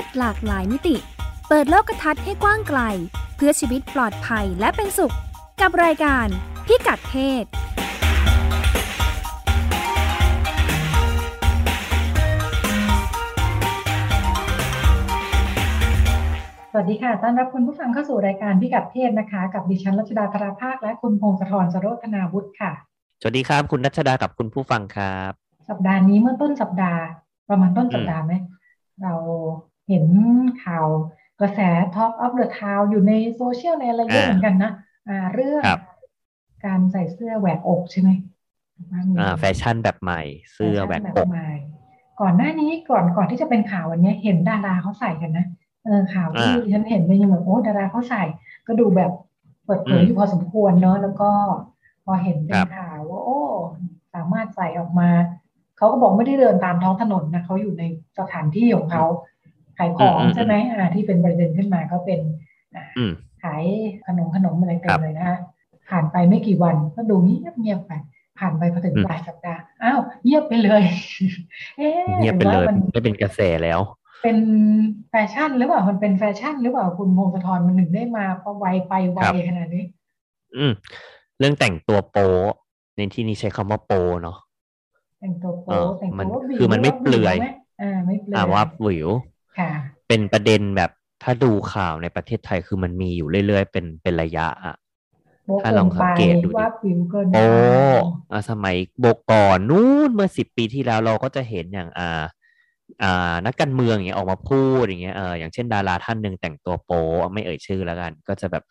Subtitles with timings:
[0.00, 0.96] ศหลากหลายมิติ
[1.48, 2.80] เปิดโลกทัศน์ให้กว้างไกล
[3.36, 5.14] เพื่อชีวิตปลอดภัยและเป็นสุข
[5.60, 6.26] กับรายการ
[6.66, 7.44] พิกัดเพศ
[16.72, 22.72] สวัสดีค่ะ ต้อนรับคุณผู้ฟังเข้าสู่รายการพิกัดเพศนะคะ กับดิฉันรัชดาธราภาค และคุณพงศธรสโรธนาวุฒิค่ะ
[23.20, 25.32] สวัสดีครับ คุณนัชดากับคุณผู้ฟังครับ
[25.68, 27.02] สัปดาห์นี้เมื่อต้นสัปดาห์
[27.48, 28.32] ประมาณต้นสัปดาห์ไหม
[29.02, 29.14] เรา
[29.90, 30.06] เห็น
[30.64, 30.86] ข่าว
[31.40, 31.60] กระแส
[31.96, 34.72] Top of the Town อยู่ในโซเชียลในอะไรเยอะเหมือนกันนะ
[35.08, 35.80] อ่าเรื่องครับ
[36.64, 38.10] การใส่เสื้อแหวกอกใช่ไหม
[39.18, 40.22] อ่า แฟชั่นแบบใหม่
[40.52, 41.50] เสื้อแหวกอกแฟชั่นใหม่
[42.20, 45.46] ก่อนหน้านี้ก่อนก่อนที่จะเป็นข่าววันนี้เห็นดาราเขาใส่กันนะ
[45.84, 48.22] เออข่าวที่อ่าดิฉันเห็นเป็นยังแบบโอ้ดาราเขาใส่
[48.66, 49.12] ก็ดูแบบ
[49.64, 51.30] เปิดเผยอืมอยู่พอสมควรเนาะแล้วก็
[52.04, 53.40] พอเห็นเป็คนรับข่าวว่าโอ้
[54.14, 55.10] สามารถใส่ออกมา
[55.76, 57.84] เขาก็บอกไม่ได้เดินตามท้องถนนนะเขาอยู่ใน
[58.18, 59.04] สถานที่ของเขา
[59.80, 62.20] ขายของใช่ไหมอ่าที่เป็นประเด็นขึ้นมาก็เป็น
[62.74, 63.64] อ่าอืมขาย
[64.06, 65.38] ขนมขนมอะไรเต็ครัมบเลยนะคะ
[65.90, 67.92] ผ่านไปไม่กี่วันก็ดูเงียบเงียบๆไป
[68.38, 70.82] ผ่านไปพอถึงอืมปลายสัปดาห์อ้าวเงียบไปเลย
[71.78, 73.80] เอ๊ะเงียบไปหรือเลยว่ามันไม่เป็นกระแสแล้ว
[74.22, 74.38] เป็น
[75.10, 79.84] แฟชั่นหรือเปล่ามันเป็นแฟชั่นหรือเปล่าคุณพงศธรมันถึงได้มาพอไวไปไวครับขนาดนี้
[80.56, 80.72] อืม
[81.38, 82.28] เรื่องแต่งตัวโป๊
[82.96, 84.36] ในที่นี้ใช้คำว่าโป๊เนาะ
[85.18, 87.46] แต่งตัวเอโป๊อแต่งมัตันวว่าวิวคือมันไม่ว่าเปลือยวิวไหม
[87.80, 89.39] อ่าไม่เปลือยอ่าว่าหวิวค่ะ
[90.08, 90.90] เป็นประเด็นแบบ
[91.22, 94.74] ถ้าดูข่าวในประเทศไทยคือมันมีอยู่เรื่อยๆ เป็นเป็นระยะอะ
[95.44, 97.46] โป๊ถ้าเกิลอนงสัไปงเกตดูดิว่าวิวเกินไปโอ้
[98.32, 102.24] อ่าสมัยโบกก่อนนู้นเมื่อสิบปีที่แล้วเราก็จะเห็นอย่างอ่า
[103.02, 107.02] อ่านักการเมืองอย่างเงี้ยออกมาพูดอย่างเงี้ยเอออย่างเช่นดาราท่านหนึ่งแต่งตัวโป๊
[107.32, 108.64] ไม่เอ่ยชื่อแล้วกัน ก็จะแบบ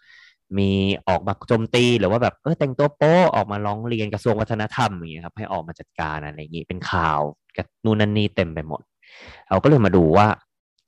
[0.57, 0.71] มี
[1.07, 7.19] ออกมาโจมตีหรือว่าแบบเออแต่งตัวโป๊ออกมาร้องเรียนกระทรวงวัฒนธรรมอย่างเงี้ยครับให้ออกมาจัดการอะไรอย่างงี้เป็นข่าว
[7.57, 8.81] กับนู่นนั่นนี่เต็มไปหมด
[9.49, 10.27] เราก็เลยมาดูว่า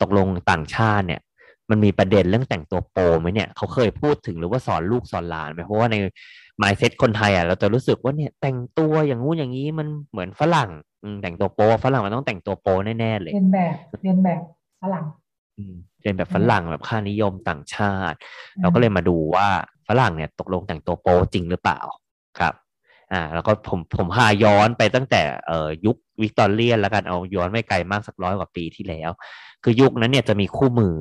[0.01, 1.21] ตกลงต่างชาติเนี่ย
[1.69, 5.95] มันมีประเด็นเรื่องแต่งตัวโปไหมเนี่ยเขาเคยพูดถึงหรือว่าสอนลูกสอนหลานไหมเพราะว่าใน
[6.61, 10.69] mindset คนไทยอะเราจะรู้สึกว่าเนี่ยแต่งตัวอย่างงู้นอย่างนี้มันเหมือนฝรั่ง
[11.03, 12.67] อืมแต่งตัวโปฝรั่งมันต้องแต่งตัวโป
[12.99, 14.41] แน่ๆเลยเรียนแบบเรียนแบบ
[14.81, 15.05] ฝรั่ง
[15.57, 18.17] อืมเป็นแบบฝรั่งแบบค่านิยมต่างชาติ
[18.55, 19.47] อืมเราก็เลยมาดูว่า
[19.87, 21.79] ฝรั่งเนี่ยตกลงแต่งตัวโปจริงหรือเปล่า
[22.39, 22.53] ครับ
[23.11, 29.11] อ่าแล้วก็ผมผมพาย้อนไปตั้งแต่เอ่อยุควิกตอเรียนแล้วกันเอาย้อนไม่ไกลมากสักร้อยกว่าปีที่แล้ว
[29.63, 30.95] คือยุคนั้นเนี่ยจะมีคู่มือ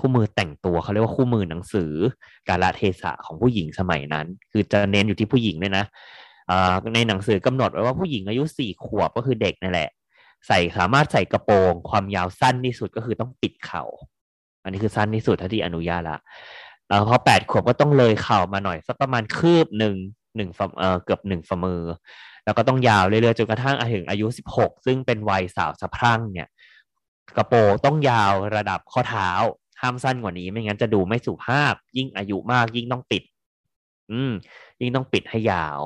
[0.00, 1.92] คู่มือแต่งตัวเขาเรียกว่าคู่มือหนังสือ
[2.48, 5.84] กาลเทศะของผู้หญิงสมัยนั้น คือจะเน้นอยู่ที่ผู้หญิงด้วยนะ
[6.50, 9.90] อ่าในหนังสือกำหนดไว้ว่าผู้หญิงอายุสี่ขวบก็คือเด็กนั่นแหละ
[10.46, 13.84] ใส่สามารถใส่กระโปรง ความยาวสั้นที่สุดก็คือต้องปิดเข่า
[14.62, 16.18] อันนี้คือสั้นที่สุดเท่าที่อนุญาตละ
[16.88, 19.96] แล้วพอแปดขวบก็ต้องเลยเข่ามาหน่อยสักประมาณคืบหนึ่ง
[20.36, 21.82] หนึ่งเออเกือบหนึ่งฝ่ามือ
[22.44, 26.48] แล้วก็ต้องยาวเรื่อยๆจนกระทั่งถึงอายุสิบหกซึ่งเป็นวัยสาวสะพรั่งเนี่ย
[27.36, 29.30] กระโปรงต้องยาวระดับข้อเท้า
[29.80, 33.22] ห้ามสั้นกว่านี้ไม่งั้นจะดูไม่สุภาพ ยิ่งอายุมากยิ่งต้องปิด
[34.12, 34.32] อืม
[34.80, 35.80] ยิ่งต้องปิดให้ยาว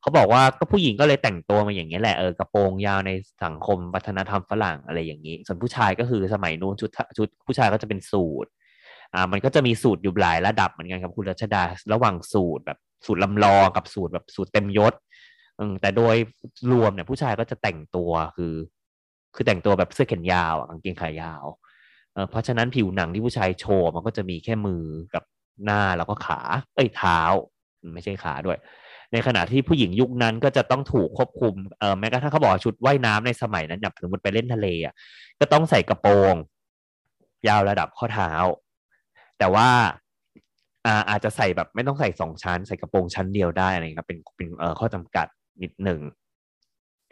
[0.00, 3.10] เขาบอกว่าก็ผู้หญิงก็เลยแต่งตัวมาอย่างนี้แหละเออกระโปรงยาวใน
[3.44, 8.46] สังคมวัฒนธรรมฝรั่งอะไรอย่างนี้ ส่วนผู้ชายก็คือสมัยนู้นชุดชุดผู้ชายก็จะเป็นสูท
[9.14, 14.94] อ่ามันก็จะมีสูตรอยู่หลายระดับเหมือนกันครับคุณรัชดา ระหว่างสูตรแบบ สูตรลำลองกับสูตรแบบสูตรเต็มยศ
[15.80, 16.16] แต่โดย
[16.70, 18.54] รวมเนี่ยผู้ชายก็จะแต่งตัวคือ
[19.34, 21.44] คือแต่งตัวแบบเสื้อแขนยาวกางเกงขายาว
[22.30, 24.84] เพราะฉะนั้นผิวหนังที่ผู้ชายโชว์มันก็จะมีแค่มือ
[25.14, 25.22] กับ
[25.64, 26.40] หน้าแล้วก็ขา
[26.74, 27.20] เอ้ยเท้า
[27.94, 28.58] ไม่ใช่ขาด้วย
[29.12, 34.94] ในขณะที่ผู้หญิงยุคนั้นก็จะต้องถูกควบคุมเออแม้กระทั่งเขาบอกชุดว่ายน้ำในสมัยนั้นแบบสมมติไปเล่นทะเลอะ
[35.40, 36.34] ก็ต้องใส่กระโปรง
[37.48, 38.30] ยาวระดับข้อเท้า
[39.38, 39.68] แต่ว่า
[40.86, 45.26] อ่าอาจจะใส่แบบไม่ต้องใส่สองชั้น ใส่กระโปรงชั้นเดียวได้อะไรเงี้ยครับเป็นเป็นเอ่อข้อจำกัด
[45.62, 46.00] นิดหนึ่ง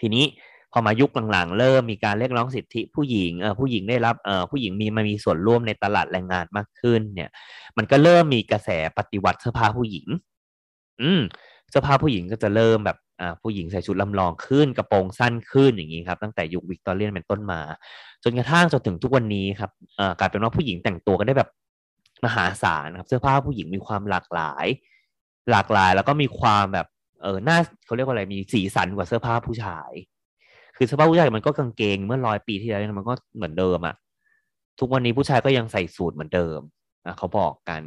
[0.00, 0.24] ทีนี้
[0.72, 7.30] พอมายุคหลังๆ เริ่มมีการเรียกร้องสิทธิผู้หญิงเออผู้หญิงได้รับเออผู้หญิงมีมามีส่วนร่วมในตลาดแรงงานมากขึ้น เนี่ย
[7.76, 10.06] มันก็เริ่มมีกระแสปฏิวัติเสื้อผ้าผู้หญิง
[11.02, 11.22] อืม
[11.70, 17.60] เสื้อผ้าผู้หญิงก็จะเริ่มแบบอ่าผู้หญิงใส่ชุดลำลองขึ้น กระโปรงสั้นขึ้นอย่างนี้ครับ ตั้งแต่ยุควิกตอเรียนเป็นต้นมา
[18.24, 21.50] จนกระทั่งจนถึงทุกวันนี้ครับเอ่อกลายเป็นว่าผู้หญิงแต่งตัวกันได้แบบ
[22.24, 24.66] มหาศาลครับเสื้อผ้าผู้หญิงมีความหลากหลาย
[25.50, 26.86] หลากหลายแล้วก็มีความแบบ
[27.22, 29.90] เออหน้าเขาเรียกว่าอะไรมีสีสันกว่าเสื้อผ้าผู้ชาย
[30.76, 33.94] คือเสื้อผ้าผู้ชายมันก็กางเกงเมื่อร้อยปีที่แล้วมันก็เหมือนเดิมอะ
[34.80, 36.60] ทุกวันนี้ผู้ชายก็ยังใส่สูทเหมือนเดิม
[37.06, 37.80] อะเขาบอกกัน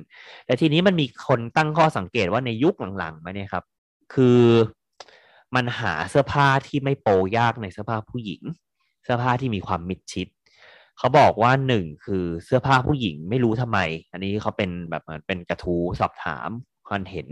[0.46, 3.64] แต่ทีนี้มันมีคนตั้งข้อสังเกตว่าในยุคหลังๆมาเนี่ยครับ
[4.14, 4.42] คือ
[5.56, 8.42] มันหาเสื้อผ้าที่ไม่โปยากในเสื้อผ้าผู้หญิง
[9.04, 10.28] เสื้อผ้าที่มีความมิดชิด
[10.98, 13.80] เขาบอกว่าหนึ่งคือเสื้อผ้าผู้หญิงไม่รู้ทำไม
[14.12, 16.50] อันนี้เขาเป็นแบบเหมือนเป็นกระทู้สอบถาม
[16.90, 17.28] ความเห็น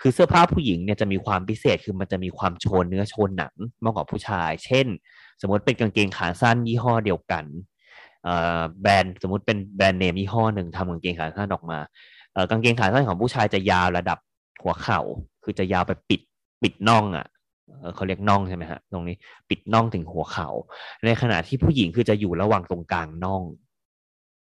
[0.00, 3.54] คือเสื้อผ้าผู้หญิงเนี่ยจะมีความพิเศษคือมันจะมีความโชนเนื้อโชนหนัง
[3.84, 4.86] มากกว่าผู้ชาย เช่น
[5.40, 7.44] สมมติเป็นกางเกงขาสั้นยี่ห้อเดียวกัน
[8.80, 11.78] แบรนด์สมมติเป็นแบรนด์เนมยี่ห้อหนึ่งทำกางเกงขาสั้นออกมา
[12.50, 14.18] กางเกงขาสั้นของผู้ชายจะยาวระดับ
[14.62, 15.00] หัวเข่า
[15.44, 16.20] คือจะยาวไปปิด
[16.62, 17.26] ปิดน่องอะ
[17.94, 19.16] เขาเรียกน่องใช่ไหมฮะตรงนี้
[19.48, 20.48] ปิดน่องถึงหัวเขา่า
[21.04, 23.42] ในขณะที่ผู้หญิงคือจะอยู่ระหว่างตรงกลางน่อง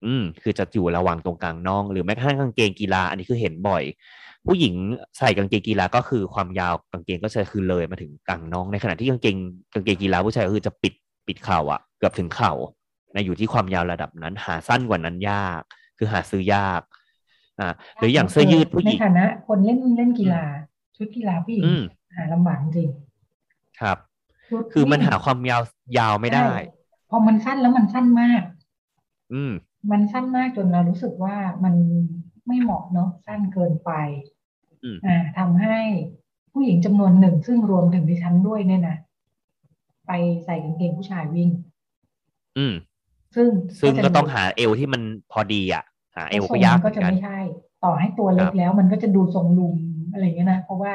[0.06, 3.84] อืม คือจะอยู่ระหว่างตรงกลางน่อง หรือแม้กระทั่งกางเกงกีฬา อันนี้คือเห็นบ่อย
[4.48, 4.74] ผู้หญิง
[5.18, 9.36] ใส่กางเกงกีฬาก็คือความยาวกางเกงก็จะคือเลยมาถึงกลางน่อง ในขณะที่กางเกง
[9.74, 10.94] กางเกงกีฬาผู้ชายก็คือจะปิด
[11.28, 12.54] ปิดเข่าอะเกือบถึงเข่า
[13.14, 15.62] นะอยู่ที่ความยาวระดับนั้น หาสั้นกว่านั้นยาก
[15.98, 16.82] คือหาซื้อยาก
[17.60, 20.44] อ่าหรืออย่างเสื้อยืดผู้หญิงในฐานะคนเล่นเล่นกีฬา
[20.98, 21.64] ชุดกีฬาผู้หญิง
[22.16, 22.90] หาลำบากจริง
[23.81, 23.98] ครับ
[24.74, 25.62] คือมันหาความยาว
[25.98, 26.50] ยาวไม่ได้
[27.10, 28.42] พอมันสั้นแล้วมันสั้นมาก
[29.33, 29.54] อืม
[29.92, 31.75] มันสั้นมากจนเรารู้สึกว่ามัน
[32.48, 33.92] ไม่เหมาะเนาะสั้นเกินไป
[35.06, 35.77] อ่าทำให้
[36.51, 38.98] ผู้หญิงจำนวนหนึ่งซึ่งรวมถึงดิฉันด้วยเนี่ยนะ
[40.07, 40.12] ไป
[40.45, 41.50] ใส่กางเกงผู้ชายวิ่ง
[42.57, 42.74] อืม
[43.36, 43.48] ซึ่ง
[43.81, 45.01] ซึ่งก็ต้องหาเอวที่มัน
[45.31, 45.83] พอดีอะ
[46.16, 47.39] หาเอวก็ยากก็จะไม่ใช่
[47.83, 49.77] ต่อให้ตัวเล็กแล้วมันก็จะดูทรงลุม
[50.12, 50.94] อะไรเงี้ยนะ เพราะว่า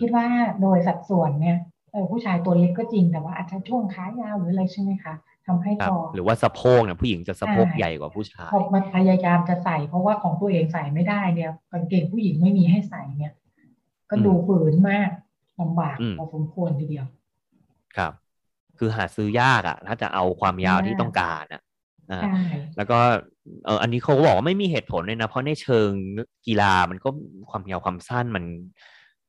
[0.00, 0.26] คิดว่า
[0.62, 1.58] โดยสัดส่วนเนี่ย
[1.92, 5.14] เออผู้ชายตัวเล็กก็จริงแต่ว่าอาจจะช่วงขายาวหรืออะไรใช่ไหมคะ
[5.46, 13.32] ทำให้พอหรือว่าสะโพกเนี่ยผู้หญิงจะสะโพกใหญ่กว่าผู้ชายพอมาพยายามจะใส่เพราะว่าของตัวเองใส่ไม่ได้เนี่ยกางเกงผู้หญิงไม่มีให้ใส่เนี่ย
[14.10, 15.10] ก็ดูฝืนมาก
[15.60, 17.06] ลำบากพอสมควรทีเดียว
[17.96, 18.12] ครับ
[18.78, 21.62] คือหาซื้อยากอะ ถ้าจะเอาความยาวที่ต้องการอะ
[22.10, 22.20] อ่า
[22.76, 22.98] แล้วก็
[23.64, 25.90] เอออันนี้เขาบอกว่าไม่มีเหตุผลเลยนะ เพราะในเชิง
[26.46, 27.08] กีฬามันก็
[27.50, 28.44] ความยาวความสั้นมัน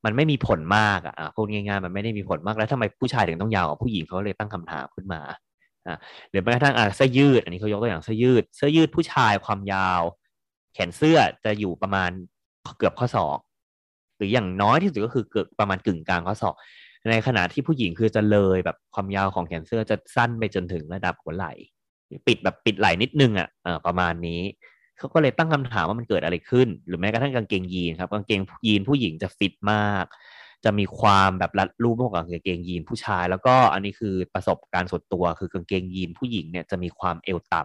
[0.05, 5.21] มันไม่มีผลมากอะพูดง่ายๆมันไม่ได้มีผลมากแล้วทำไมผู้ชายถึงต้องยาวกว่าผู้หญิงเขาเลยตั้งคำถามขึ้นมา
[5.87, 5.97] อ่า
[6.29, 10.01] หรือแม้กระทั่งอ่าเสื้อยืด อันนี้เขายกตัวอย่างเสื้อยืด เสื้อยืดผู้ชายความยาว
[10.73, 12.11] แขนเสื้อจะอยู่ประมาณ
[12.77, 13.39] เกือบข้อศอก
[14.17, 16.55] หรืออย่างน้อยที่สุดก็คือเกือบประมาณกึ่งกลางข้อศอก
[17.11, 21.53] ในขณะที่ผู้หญิงคือจะเลยแบบความยาวของแขนเสื้อจะสั้นไปจนถึงระดับหัวไหล่
[22.27, 23.49] ปิดแบบปิดไหล่นิดนึงอะ
[23.85, 24.41] ประมาณนี้
[24.97, 30.05] เขาก็เลยตั้งคำถามว่ามันเกิดอะไรขึ้น หรือแม้กระทั่งกางเกงยีนครับกางเกงยีนผู้หญิงจะฟิตมาก
[30.65, 37.63] จะมีความแบบรัดรูปมากกว่ากางเกงยีนผู้ชาย แล้วก็อันนี้คือประสบการณ์ส่วนตัวคือกางเกงยีนผู้หญิงเนี่ยจะมีความเอวต่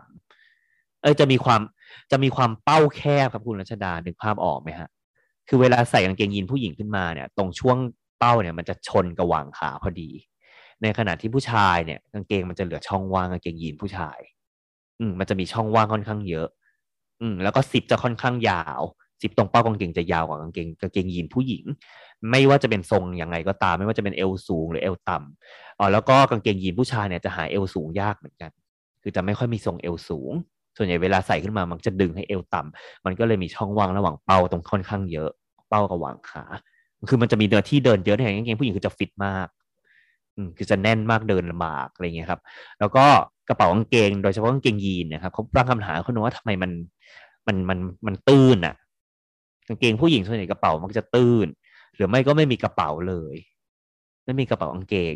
[0.51, 1.61] ำเออจะมีความ
[2.11, 4.89] จะมีความเป้าแคบครับคุณรัชดานึกภาพออกไหมฮะ
[5.49, 7.77] คือเวลาใส่กางเกงยีนผู้หญิงขึ้นมาเนี่ย ตรงช่วง
[8.19, 10.11] เป้าเนี่ยมันจะชนกระหว่างขาพอดี
[10.83, 14.19] ในขณะที่ผู้ชายเนี่ยกางเกงมันจะเหลือช่องว่างกางเกงยีนผู้ชาย
[14.99, 16.49] อืมมันจะมีช่องว่างค่อนข้างเยอะ
[17.21, 18.83] อืมแล้วก็สิบจะค่อนข้างยาว
[19.23, 21.65] สิบตรงเป้ากางเกงจะยาวกว่ากางเกงกางเกงยีนผู้หญิง
[22.31, 28.51] ไม่ว่าจะเป็นทรงยังไงก็ตาม ไม่ว่าจะเป็นเอวสูงหรือเอวต่ำอ๋อแล้วก็กางเกงยีนผู้ชายเนี่ยจะหาเอวสูงยากเหมือนกัน
[29.03, 30.33] คือจะไม่ค่อยมีทรงเอวสูง
[30.77, 35.31] ส่วนใหญ่เวลาใส่ขึ้นมามันจะดึงให้เอวต่ำมันก็เลยมีช่องว่างระหว่างเป้าตรงค่อนข้างเยอะ
[35.69, 36.45] เป้ากับหว่างขา
[37.11, 39.49] คือมันจะมีเดินที่เดินเยอะในกางเกงผู้หญิงคือจะฟิตมาก
[40.37, 42.41] อืมคือจะแน่นมากเดินลำบากอะไรเงี้ยครับ
[42.81, 43.05] แล้วก็
[43.49, 46.71] กระเป๋ากางเกง โดยเฉพาะกางเกงยีนนะครับเขาตั้งคำถามเขาว่าทำไมมัน
[47.49, 48.75] มันมันมันตื้นอะ
[49.69, 51.47] กางเกงผู้หญิงส่วนใหญ่กระเป๋ามันจะตื้น
[51.95, 53.35] หรือไม่ก็ไม่มีกระเป๋าเลย
[54.25, 55.15] ไม่มีกระเป๋ากางเกง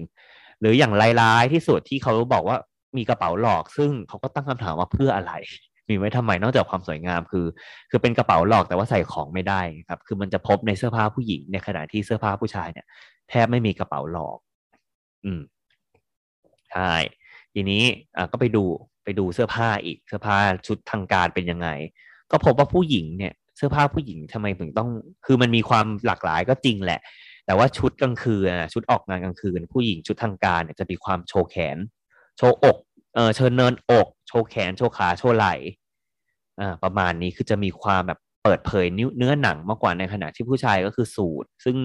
[0.61, 2.57] หรืออย่างลายๆที่สุดที่เขาบอกว่า
[2.97, 5.33] มีกระเป๋าหลอก ซึ่งเขาก็ตั้งคำถามว่าเพื่ออะไร
[5.89, 7.47] มีไว้ทำไมนอกจากความสวยงามคือ
[7.91, 12.87] คือเป็นกระเป๋าหลอกแต่ว่าใส่ของไม่ได้ครับ คือมันจะพบในเสื้อผ้าผู้หญิงในขณะที่เสื้อผ้าผู้ชายเนี่ย
[13.29, 14.39] แทบไม่มีกระเป๋าหลอก
[15.25, 15.41] อืม
[16.71, 16.93] ใช่
[17.55, 17.83] ทีนี้
[18.17, 18.65] อ่าก็ไปดู
[19.05, 21.69] ไปดูเสื้อผ้าอีกเสื้อผ้าชุดทางการเป็นยังไง
[22.33, 24.89] ก็พบว่าผู้หญิงเนี่ยเสื้อผ้าผู้หญิงทำไมถึงต้อง
[25.27, 27.01] คือมันมีความหลากหลายก็จริงแหละ
[27.47, 31.77] แต่ว่าชุดกลางคืนชุดออกงานกลางคืน ผู้หญิงชุดทางการเนี่ยจะมีความโชว์แขน
[32.39, 32.77] โชว์อก
[33.15, 35.55] เออเชิญเนินอก โชว์แขน โชว์ขาโชว์ไหล่
[36.61, 38.87] อ่าประมาณนี้คือจะมีความแบบเปิดเผย
[39.19, 41.77] เนื้อหนังมากกว่าในขณะที่ผู้ชายก็คือสูตรซึ่ง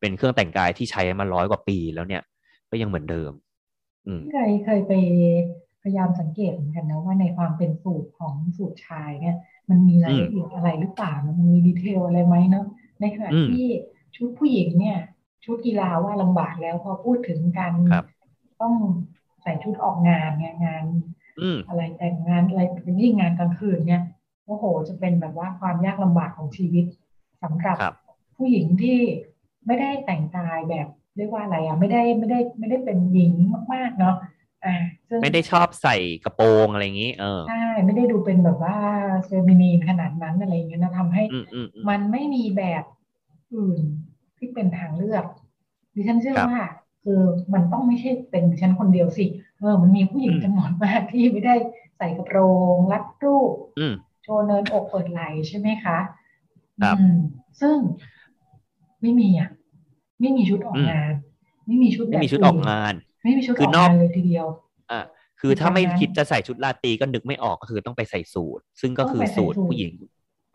[0.00, 2.22] เป็นเครื่องแต่งกายที่ใช้มาร้อยกว่าปีแล้วเนี่ย
[2.70, 3.32] ก็ยังเหมือนเดิม
[4.06, 4.92] อืมเคยเคยไป
[5.82, 9.36] พยายามสังเกตเหมือนกันนะว่าในความเป็นสูตรของสูตรชายเนี่ย
[9.72, 12.66] มันมีรายละเอียดอะไรหรือเปล่ามันมีดีเทลอะไรไหมเนาะ
[13.00, 13.64] ในขณะที่
[14.16, 14.98] ชุดผู้หญิงเนี่ย
[15.44, 17.72] ชุดกีฬาว่าลำบากแล้วพอพูดถึงการ
[18.60, 18.74] ต้อง
[19.42, 20.84] ใส่ชุดออกงานเนี่ยงาน
[21.68, 22.62] อะไรแต่งงานอะไร
[23.00, 24.02] ยิ่งงานกลางคืนเนี่ย
[24.46, 26.84] โอ้โห จะเป็นแบบว่าความยากลำบากของชีวิต
[27.42, 27.76] สำหรับ
[28.36, 28.98] ผู้หญิงที่
[29.66, 33.32] ไม่ได้แต่งกายแบบเรียกว่าอะไรอะไม่ได้ไม่ได้ไม่ได้เป็นหญิง
[33.74, 34.16] มากๆเนาะ
[34.64, 34.76] อ่า
[35.22, 38.76] ไม่ได้ชอบใส่กระโปรงอะไรอย่างนี้ เออใช่ไม่ได้ดูเป็นแบบว่า
[39.26, 41.24] เฟมินีนขนาดนั้นอะไรอย่างเงี้ยนะทำให้
[41.88, 42.84] มันไม่มีแบบ
[43.54, 43.82] อื่น
[44.38, 45.24] ที่เป็นทางเลือก
[45.94, 46.60] ดิฉันเชื่อว่า
[47.04, 47.20] คือ
[47.54, 49.24] มันต้องไม่ใช่เป็นดิฉันคนเดียวสิ
[49.58, 51.54] เออมันมีผู้หญิงจำนวนมากที่ไม่ได้
[51.98, 52.38] ใส่กระโปร
[52.74, 53.50] งรัดรูป
[54.22, 55.98] โชว์เนินอกเปิดไหล่ใช่ไหมคะ
[56.82, 56.96] ครับ
[57.60, 57.76] ซึ่ง
[59.02, 59.50] ไม่มีอะ
[60.20, 61.12] ไม่มีชุดออกงาน
[61.66, 64.46] ไม่มีชุดไม่มีชุดออกงาน ไม่มีชุดออกงานเลยทีเดียว
[64.90, 65.00] อ่า
[65.40, 69.94] คือถ้าไม่คิดจะใส่ชุดราตรีก็นึกไม่ออกก็คือต้องไปใส่สูทซึ่งก็คือสูทผู้หญิง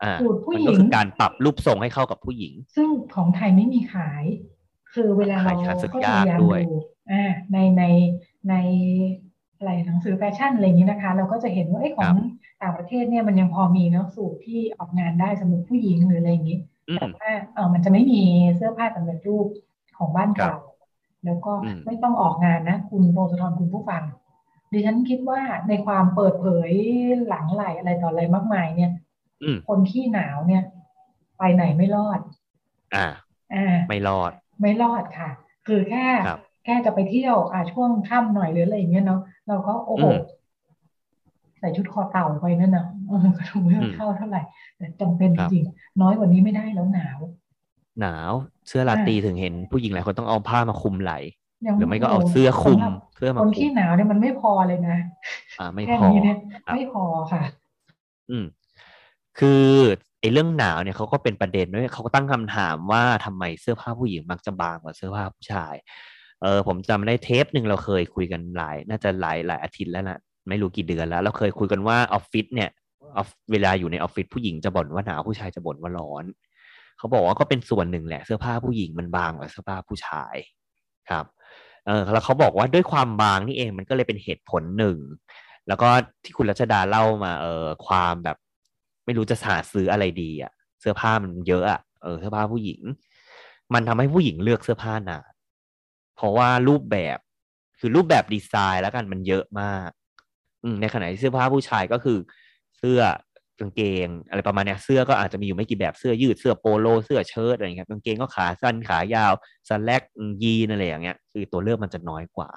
[0.02, 4.24] อ่าสูตรผู้มันหญิก็งคือการปรับรูปทรงให้เข้ากับผู้หญิง ซึ่งของไทยไม่มีขาย
[4.92, 6.76] คือเวลาเราขายขาดสึกก็พยากยายามด้วยดู
[7.10, 7.84] อ่าในใน
[8.48, 8.54] ใน
[9.58, 12.14] อะไรหนังสือแฟชั่นอะไรอย่างนี้นะคะ เราก็จะเห็นว่าไอ้ยของ
[12.62, 16.58] ต่างประเทศเนี่ยมันยังพอมีเนาะสูตรที่ออกงานได้สำหรับผู้หญิงหรืออะไรอย่างนี้
[16.88, 18.22] อืแต่มว่าเออมันจะไม่มี
[18.56, 19.46] เสื้อผ้าสำเร็จรูป
[19.98, 20.58] ของบ้านครับเรา
[21.24, 24.02] แล้วก็อืมไม่ต้องออกงานนะ คุณโพสทรคุณผู้ฟัง
[24.72, 26.70] ดิฉันคิดว่าในความเปิดเผย
[27.28, 28.92] หลังไหลอะไรต่ออะไรมากมายเนี่ย
[29.42, 30.62] อืมคนขี้หนาวเนี่ย
[31.38, 32.20] ไปไหนไม่รอด
[32.94, 33.06] อ่า
[33.54, 35.30] อ่า ไม่รอด ไม่รอดค่ะ
[35.66, 40.18] คือแค่ครับแค่จะไปเที่ยว อ่าช่วงค่ำหน่อยหรืออะไรอย่างเงี้ยเนาะเราก็โอ้โหอืม
[41.60, 44.42] ใส่ชุดคอเต่าไปนั่นนะเออก็ดูไม่อืมเข้าเท่าไหร่
[44.76, 47.18] แต่จำเป็นครับจริงๆน้อยกว่านี้ไม่ได้แล้วหนาว
[48.00, 48.32] หนาว
[48.68, 51.18] เสื้อราตรีถึงเห็นผู้หญิงหลายคนต้องเอาผ้ามาคลุมไหล่
[51.66, 54.96] ยังหรือไม่ก็เอาโโหเสื้อคลุมสำหรับเสื้อมาคนคลุขี้มหนาวเนี่ยมันไม่พอเลยนะ
[55.58, 56.36] อ่า ไม่แค่พอนี้เนี่ย
[56.66, 57.42] ครับไม่พอค่ะ
[58.30, 58.44] อืม
[59.38, 59.66] คือ
[60.20, 65.74] ไอ้เรื่องหนาวเนี่ยเขาก็เป็นประเด็นด้วยเขาก็ตั้งคำถามว่าทำไมเสื้อผ้าผู้หญิงมักจะบางกว่าเสื้อผ้าผู้ชาย
[66.42, 72.70] เออผมจำได้เทปหนึ่งเราเคยคุยกันหลาย น่าจะหลายหลายอาทิตย์แล้วนะไม่รู้กี่เดือนแล้ว เราเคยคุยกันว่าออฟฟิศเนี่ย
[73.16, 76.24] ออฟเวลาอยู่ในออฟฟิศผู้หญิงจะบ่นว่าหนาวผู้ชายจะบ่นว่าร้อน
[76.98, 80.36] เขาบอกว่าก็เป็นส่วนหนึ่งแหละเสื้อผ้าผู้หญิงมันบางกว่าเสื้อผ้าผู้ชาย
[81.10, 81.24] ครับ
[81.86, 84.98] เออแล้วเขาบอกว่าด้วยความบางนี่เองมันก็เลยเป็นเหตุผลหนึ่ง
[85.68, 85.88] แล้วก็
[86.24, 88.36] ที่คุณรัชดาเล่ามาเออความแบบ
[89.04, 92.80] ไม่รู้จะหาซื้ออะไรดีอะเสื้อผ้ามันเยอะอะเออเสื้อผ้าผู้หญิง
[93.74, 95.32] มันทำให้ผู้หญิงเลือกเสื้อผ้านาน
[96.16, 97.18] เพราะว่ารูปแบบ
[97.78, 99.90] คือรูปแบบดีไซน์แล้วกันมันเยอะมาก
[100.62, 102.18] อืในขณะที่เสื้อผ้าผู้ชายก็คือ
[102.78, 103.00] เสื้อ
[103.60, 109.32] กางเกง อะไรประมาณนี้เสื้อก็อาจจะมีอยู่ไม่กี่แบบเสื้อยืดเสื้อโปโลเสื้อเชิ้ตอะไรอย่างเงี้ยกางเกงก็ขาสั้นขายาว
[109.68, 110.02] สแลก
[110.42, 112.50] ยีนอะไรอย่างเงี้ยคือตัวเลือกมันจะน้อยกว่า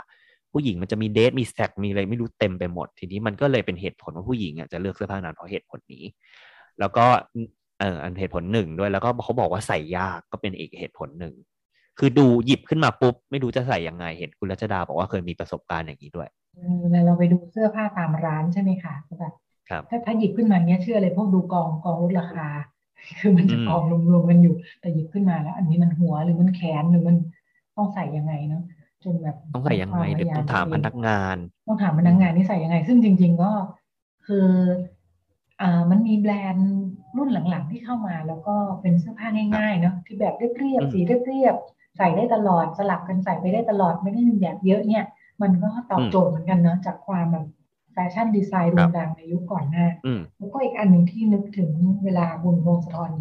[0.51, 6.03] ผู้หญิงมันจะมีเดทมีแซกมีอะไรไม่รู้เต็มไปหมด ทีนี้มันก็เลยเป็นเหตุผลว่าผู้หญิงอะจะเลือกเสื้อผ้านานเพราะเหตุผลนี้
[6.79, 7.05] แล้วก็
[7.79, 11.35] เอออันเหตุผลหนึ่งด้วยแล้วก็เขาบอกว่าใส่ยากก็เป็นอีกเหตุผลหนึ่ง
[11.99, 16.29] คือดูหยิบขึ้นมาปุ๊บ ไม่รู้จะใส่ยังไงเห็นคุณรัชดาบอกว่าเคยมีประสบการณ์อย่างนี้ด้วย
[16.79, 19.33] เวลาเราไปดูเสื้อผ้าตามร้านใช่ไหมคะแบบ
[19.89, 22.47] ถ้าถ้าหยิบขึ้นมาเนี้ยเชื่อเลยพวกดูกองกองลดราคา
[23.19, 27.15] คือมันจะอืมกองรวมๆกันอยู่ แต่หยิบขึ้นมาแล้ว อันนี้มันหัวหรือมันแขนหรือมัน
[27.75, 28.63] ต้องใส่ยังไงเนาะ
[29.03, 31.37] จนแบบต้องใส่ยังไงเดี๋ยวต้องถามพนักงาน
[31.67, 33.51] ต้องถามพนักงานนี่ใส่ยังไง ซึ่งจริง ๆก็
[34.25, 34.47] คือ
[35.61, 36.71] อ่ามันมีแบรนด์
[37.17, 39.27] รุ่นหลังๆที่เข้ามา แล้วก็เป็นเสื้อผ้า
[39.57, 45.03] ง่ายๆเนาะที่แบบเรียบอืมๆสีเรียบๆใส่ได้ตลอดสลับกันใส่ไปได้ตลอดไม่ได้มีแบบเยอะเนี่ย
[45.41, 47.45] มันก็ตอบโจทย์เหมือนกันเนาะจากความแบบ
[47.93, 51.71] แฟชั่นดีไซน์โด่งดังในยุคก่อนหน้าอืมแล้วก็อีกอันหนึ่งที่นึกถึง
[52.03, 53.11] เวลาบุญพงศธร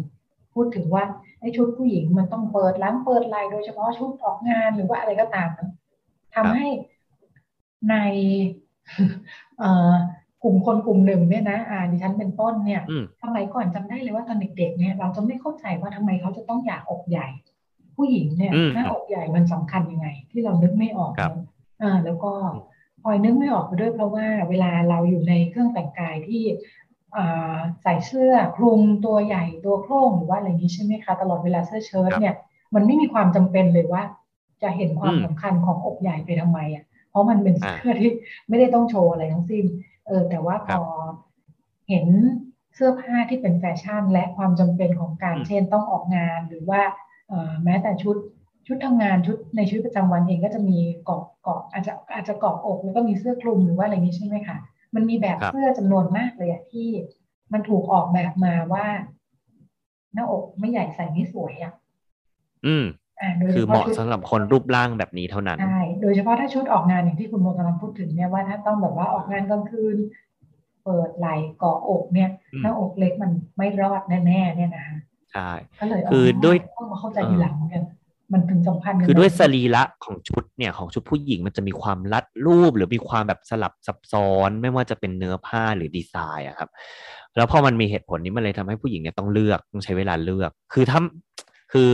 [0.53, 1.03] พูดถึงว่า
[1.39, 5.69] ไอ้ชุดผู้หญิงมันต้องเปิดร้านเปิดไลน์โดยเฉพาะชุดออกงานหรือว่าอะไรก็ตามนะ
[6.35, 6.67] ทำให้
[7.89, 7.95] ใน
[9.59, 9.93] เอ่อ
[10.43, 17.27] กลุ่มคนกลุ่มหนึ่งเนี่ยนะ อ่าดิฉันเป็นต้นเนี่ยอืมสมัยก่อนจำได้เลยว่าตอนเด็กๆเนี่ยเราจะไม่เข้าใจว่าทำไมเขาจะต้องอยากอกใหญ่
[17.95, 21.45] ผู้หญิงเนี่ยอืมหน้าอกใหญ่มันสำคัญยังไง ที่เรานึกไม่ออกครับเนอะ
[21.81, 22.33] อ่าแล้วก็
[23.01, 26.43] พลอยนึกไม่ออกไปด้วยเพราะว่าเวลาเราอยู่ในเครื่องแต่งกายที่
[27.17, 32.33] อ่าใส่เสื้อคลุมตัวใหญ่ตัวโคร่งหรือว่าอะไรอย่างนี้ใช่ไหมคะ ตลอดเวลาเสื้อเชิ้ตครับเนี่ย
[32.75, 34.03] มันไม่มีความจำเป็นเลยว่า
[34.63, 38.11] จะเห็นความอืมสำคัญของอกใหญ่ไปทำไมอะเพราะมันเป็นอ่าเสื้อที่
[38.49, 39.65] ไม่ได้ต้องโชว์อะไรทั้งสิ้น
[40.07, 40.81] เออ แต่ว่าพครับอ
[41.89, 42.05] เห็น
[42.75, 46.81] เสื้อผ้าที่เป็นแฟชั่น และความจำเป็นของการอืมเช่นต้องออกงานหรือว่า
[47.27, 48.15] เอ่อแม้แต่ชุด
[48.67, 54.57] ชุดทำงานชุดในชีวิตประจำวันเองก็จะมีเกาะเกาะอาจจะอาจจะเกาะอก แล้วก็มีเสื้อคลุมหรือว่าอะไรนี้ใช่ไหมคะ
[54.95, 56.87] มันมีแบบครับเสื้อจำนวนมากเลยอะที่
[57.53, 58.85] มันถูกออกแบบมาว่า
[60.13, 61.73] หน้าอกไม่ใหญ่ใส่ไม่สวยอะ
[62.65, 62.85] อืม
[63.21, 69.97] อ่าโดยคือฉเหพาะมาะชุดสำหรับคนรูปร่างแบบนี้เท่านั้นใช่โดยเฉพาะถ้าชุดออกงานอย่างที่คุณโมกำลังพูดถึงเนี่ยว่าถ้าต้องแบบว่าออกงานกลางคืน
[70.83, 74.97] เปิดไหล่เกาะอกเนี่ยอืมหน้าอกเล็กมันไม่รอดแน่ๆเนี่ยนะคะ
[75.33, 75.49] ใช่
[75.79, 77.83] ก็เลยคือด้วยเพิ่งมาเข้าใจทีหลังเหมือนกัน
[78.33, 86.69] มันถึงสำคัญกันคือด้วยสมากรีระของชุดเนี่ยของชุดผู้หญิงมันจะมีความรัดรูป หรือมีความแบบสลับซับซ้อน ไม่ว่าจะเป็นเนื้อผ้าหรือดีไซน์อะครับ
[87.35, 90.99] แล้วพอมันมีเหตุผลนี้มันเลยทำให้ผู้หญิงเนี่ยต้องเลือกต้องใช้เวลาเลือก คือถ้า
[91.73, 91.91] คือ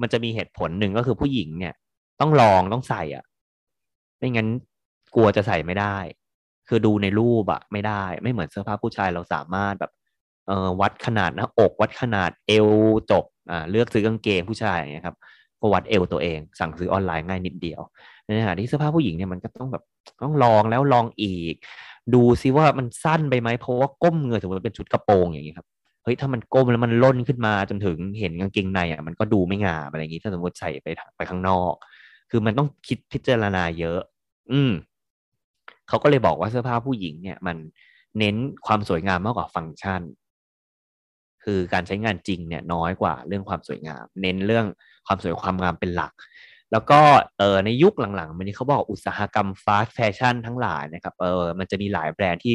[0.00, 1.74] มันจะมีเหตุผลหนึ่งก็คือผู้หญิงเนี่ย
[2.20, 3.24] ต้องลองต้องใส่อะ
[4.18, 4.48] ไม่งั้น
[5.14, 5.96] กลัวจะใส่ไม่ได้
[6.68, 9.92] คือดูในรูปอะไม่ได้ ไม่เหมือนเสื้อผ้าผู้ชายเราสามารถแบบ
[10.46, 12.68] เอ่อวัดขนาดหน้าอกวัดขนาดเอว
[13.10, 15.16] จบอ่าเลือกซื้อกางเกงผู้ชายอย่างเงี้ยครับ
[15.64, 17.80] ก็วัดเอวตัวเอง สั่งซื้อออนไลน์ง่ายนิดเดียว
[18.24, 19.82] ในขณะที่เสื้อผ้าผู้หญิงเนี่ยมันก็ต้องแบบ
[20.22, 21.54] ต้องลองแล้วลองอีก
[22.14, 25.66] ดูซิว่ามันสั้นไปไหมเพราะว่าก้มเงยสมมติเป็นชุดกระโปรงอย่างเงี้ครับ
[26.04, 31.74] เฮ้ยถ้ามันก้มแล้วมันล่นขึ้นมาจนถึงเห็นกางเกงในอะมันก็ดูไม่งามอะไรอย่างงี้ถ้าสมมติใส่ไปไปข้างนอก
[32.30, 34.00] คือมันต้องคิดพิจารณาเยอะ
[34.50, 34.72] อืม
[35.88, 37.56] เขาก็เลยบอกว่าเสื้อผ้าผู้หญิงเนี่ย มัน
[38.18, 40.02] เน้นความสวยงามมากกว่าฟังก์ชัน
[41.44, 44.66] คือการใช้งานจริงเนี่ยน้อยกว่าเรื่องความสวยงาม เน้นเรื่อง
[45.06, 46.12] ความสวยความงามเป็นหลัก
[46.72, 47.00] แล้วก็
[47.38, 52.54] เออในยุคหลังๆมานี้เขาบอกอุตสาหกรรมฟาสต์แฟชั่นทั้งหลายนะครับเออมันจะมีหลายแบรนด์ที่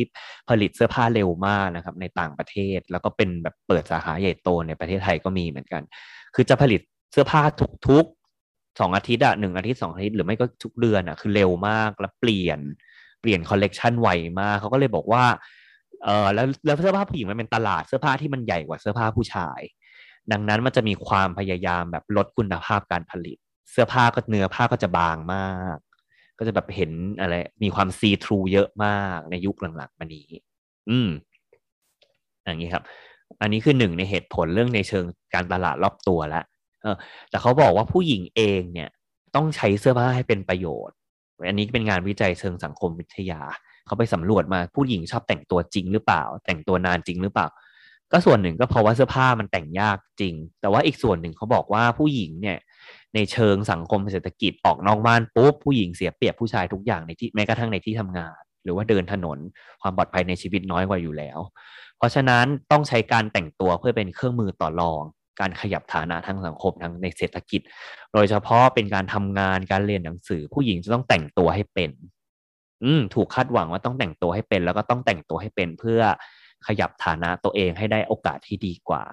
[0.49, 5.81] ผลิตเสื้อผ้าเร็วมากนะครับในต่างประเทศ แล้วก็เป็นแบบเปิดสาขาใหญ่โตในประเทศไทยก็มีเหมือนกัน
[6.35, 7.41] คือจะผลิตเสื้อผ้า
[7.87, 12.59] ทุกๆสองอาทิตย์อะหนึ่งอาทิตย์สองอาทิตย์หรือไม่ก็ทุกเดือนอะคือเร็วมากแล้วเปลี่ยน
[13.21, 14.09] เปลี่ยนคอลเลกชันไว
[14.41, 15.23] มากเขาก็เลยบอกว่า
[16.03, 19.59] เออแล้วแล้วเสื้อผ้าผู้หญิงมันเป็นตลาดเสื้อผ้าที่มันใหญ่กว่าเสื้อผ้าผู้ชาย
[20.31, 23.37] ดังนั้นมันจะมีความพยายามแบบลดคุณภาพการผลิต
[23.71, 25.77] เสื้อผ้าก็เนื้อผ้าก็จะบางมาก
[26.37, 30.27] ก็จะแบบเห็นอะไร มีความซีทรูเยอะมากในยุคหลังๆมานี้
[30.89, 31.09] อืม
[32.45, 32.83] อย่างนี้ครับ
[33.41, 36.43] อันนี้คือหนึ่งในเหตุผลเรื่องในเชิงการตลาดรอบตัวล้ว
[36.81, 36.95] เออ
[37.29, 38.89] แต่เขาบอกว่าผู้หญิงเองเนี่ย
[39.35, 40.95] ต้องใช้เสื้อผ้าให้เป็นประโยชน์
[41.47, 43.41] อันนี้เป็นงานวิจัยเชิงสังคมวิทยา
[43.85, 47.47] เขาไปสำรวจมาผู้หญิงชอบแต่งตัวจริงหรือเปล่า แต่งตัวนานจริงหรือเปล่า
[48.11, 52.57] ก็ส่วนหนึ่งก็เพราะว่าเสื้อผ้ามันแต่งยากจริง แต่ว่าอีกส่วนหนึ่งเขาบอกว่าผู้หญิงเนี่ย
[53.15, 59.37] ในเชิงสังคมเศรษฐกิจออกนอกบ้านปุ๊บผู้หญิงเสียเปรียบผู้ชายทุกอย่างในที่แม้กระทั่งในที่ทำงาน หรือว่าเดินถนน
[59.81, 61.39] ความปลอดภัยในชีวิตน้อยกว่าอยู่แล้ว
[61.97, 65.01] เพราะฉะนั้นต้องใช้การแต่งตัวเพื่อเป็นเครื่องมือต่อรอง
[65.39, 67.61] การขยับฐานะทางสังคมทางในเศรษฐกิจ
[68.13, 71.91] โดยเฉพาะเป็นการทำงานการเรียนหนังสือ ผู้หญิงจะต้องแต่งตัวให้เป็น
[72.83, 76.01] อืถูกคาดหวังว่าต้องแต่งตัวให้เป็น แล้วก็ต้องแต่งตัวให้เป็นเพื่อ
[76.67, 79.03] ขยับฐานะตัวเองให้ได้โอกาสที่ดีกว่า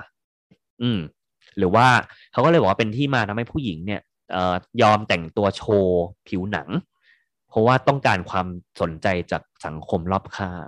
[0.82, 1.00] อืม
[1.58, 1.86] หรือว่า
[2.32, 4.00] เขาก็เลยบอกว่าเป็นที่มาทำให้ผู้หญิงเนี่ย
[4.32, 6.68] เอ่อยอมแต่งตัวโชว์ผิวหนัง
[7.48, 8.46] เพราะว่าต้องการความ
[8.80, 10.66] สนใจจากสังคมรอบข้าง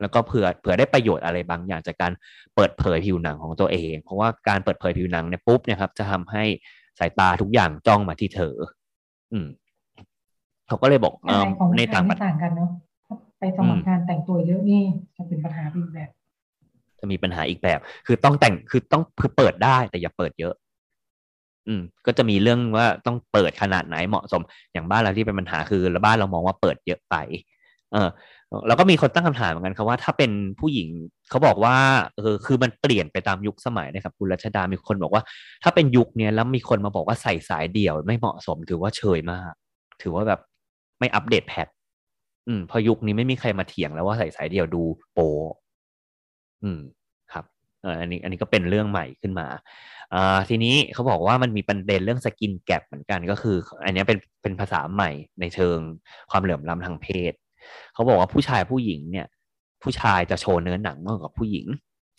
[0.00, 2.12] แล้วก็เผื่อเผื่อได้ประโยชน์อะไรบางอย่างจากการ
[2.54, 6.44] เปิดเผยผิวหนังของตัวเอง เพราะว่าการเปิดเผยผิวหนังเนี่ยปุ๊บเนี่ยครับ จะทำให้
[6.98, 8.54] สายตาทุกอย่างจ้องมาที่เธอ
[9.32, 9.46] อืม
[10.66, 11.44] เขาก็เลยบอกเออ
[11.76, 12.93] ในต่างประเทศต่างกันเนาะไป
[13.58, 14.82] สมัครงานแต่งตัวเยอะนี่
[15.16, 16.10] จะเป็นปัญหาอีกแบบ
[17.00, 20.54] จะมีปัญหาอีกแบบ คือต้องแต่งคือต้องคือเปิดได้แต่อย่าเปิดเยอะ
[21.68, 27.16] อืม ก็จะมีเรื่องว่าต้องเปิดขนาดไหนเหมาะสม อย่างบ้านเราที่เป็นปัญหาคือบ้านเรามองว่าเปิดเยอะไป
[27.92, 28.08] เออ
[28.66, 30.30] แล้วก็มีคนตั้งคำถามเหมือนกันครับว่าถ้าเป็น
[30.60, 30.88] ผู้หญิง
[31.30, 31.76] เขาบอกว่า
[32.16, 35.22] เออคือมันเปลี่ยนไปตามยุคสมัยนะครับคุณรัชดามีคนบอกว่า
[35.62, 39.52] ถ้าเป็นยุคนี้แล้วมีคนมาบอกว่าใส่สายเดี่ยวไม่เหมาะสมถือว่าเฉยมาก
[40.02, 40.40] ถือว่าแบบ
[40.98, 41.68] ไม่อัปเดตแพท
[42.46, 45.18] อืมพอยุคนี้ไม่มีใครมาเถียงแล้วว่าใส่สายเดียวดูโป
[46.62, 46.80] อืม
[47.32, 47.44] ครับ
[47.82, 49.46] เอออันนี้อันนี้ก็เป็นเรื่องใหม่ขึ้นมา
[50.14, 55.78] อ่าทีนี้เขาบอกว่ามันมีประเด็นเรื่องสกินแกปเหมือนกันก็คือ อันนี้เป็นเป็นภาษาใหม่ในเชิง
[56.30, 57.32] ความเหลื่อมล้ำทางเพศ
[57.94, 59.26] เขาบอกว่าผู้ชายผู้หญิงเนี่ย
[59.82, 61.66] ผู้ชายจะโชว์เนื้อหนังมากกว่าผู้หญิง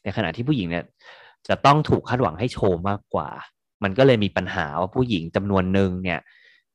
[0.03, 0.83] ในขณะที่ผู้หญิงเนี่ย
[1.47, 3.29] จะต้องถูกคาดหวังให้โชว์มากกว่า
[3.83, 6.19] มันก็เลยมีปัญหาว่าผู้หญิงจำนวนหนึ่งเนี่ย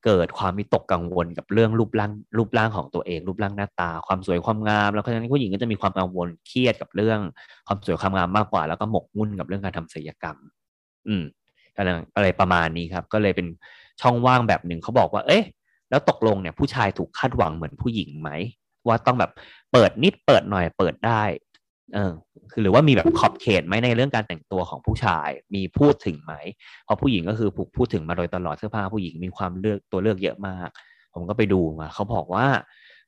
[0.05, 7.19] เกิดความมิตกกังวลกับเรื่องรูปร่างรูปร่างของตัวเอง รูปร่างหน้าตา ความสวยความงาม แล้วเพราะฉะนั้นผู้หญิงก็จะมีความกังวลเครียดกับเรื่อง
[7.67, 10.37] ความสวยความงามมากกว่า แล้วก็หมกมุ่นกับเรื่องการทำศัลยกรรม
[11.09, 11.25] อืม
[12.17, 13.47] อะไรประมาณนี้ครับ ก็เลยเป็น
[14.01, 15.45] ช่องว่างแบบหนึ่งเขาบอกว่า เอ๊ะ
[15.91, 18.31] แล้วตกลงเนี่ยผู้ชายถูกคาดหวังเหมือนผู้หญิงไหม
[18.87, 19.31] ว่าต้องแบบ
[19.73, 21.23] เปิดนิดเปิดหน่อยเปิดได้
[21.95, 22.13] เออ
[22.53, 26.35] คือหรือว่ามีแบบขอบเขตไหมในเรื่องการแต่งตัวของผู้ชาย มีพูดถึงไหม
[26.85, 30.69] เพราะผู้หญิงก็คือผูกพูดถึงมาโดยตลอดเสื้อผ้าผู้หญิงมีความเลือกตัวเลือกเยอะมาก
[31.15, 32.47] ผมก็ไปดูมาเขาบอกว่า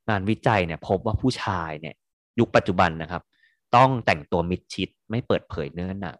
[0.08, 1.94] งานวิจัยเนี่ยพบว่าผู้ชายเนี่ย
[2.38, 3.22] ยุคปัจจุบันนะครับ
[3.76, 6.18] ต้องแต่งตัวมิดชิด ไม่เปิดเผยเนื้อหนัง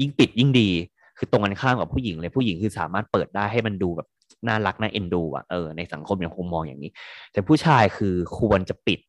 [0.00, 0.70] ยิ่งปิดยิ่งดี
[1.18, 4.08] คือตรงกันข้ามกับผู้หญิงเลยผู้หญิงคือสามารถเปิดได้ให้มันดูแบบ
[4.48, 6.90] น่ารักน่าเอ็นดูอะเออในสังคมยังคงมองอย่างนี้
[7.32, 9.00] แต่ผู้ชายคือควรจะปิด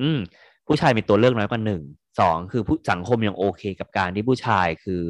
[0.00, 0.18] อืม
[0.66, 1.82] ผู้ชายมีตัวเลือกน้อยกว่าหนึ่ง
[2.20, 5.02] สองคือผู้สังคมยังโอเคกับการที่ผู้ชายคือ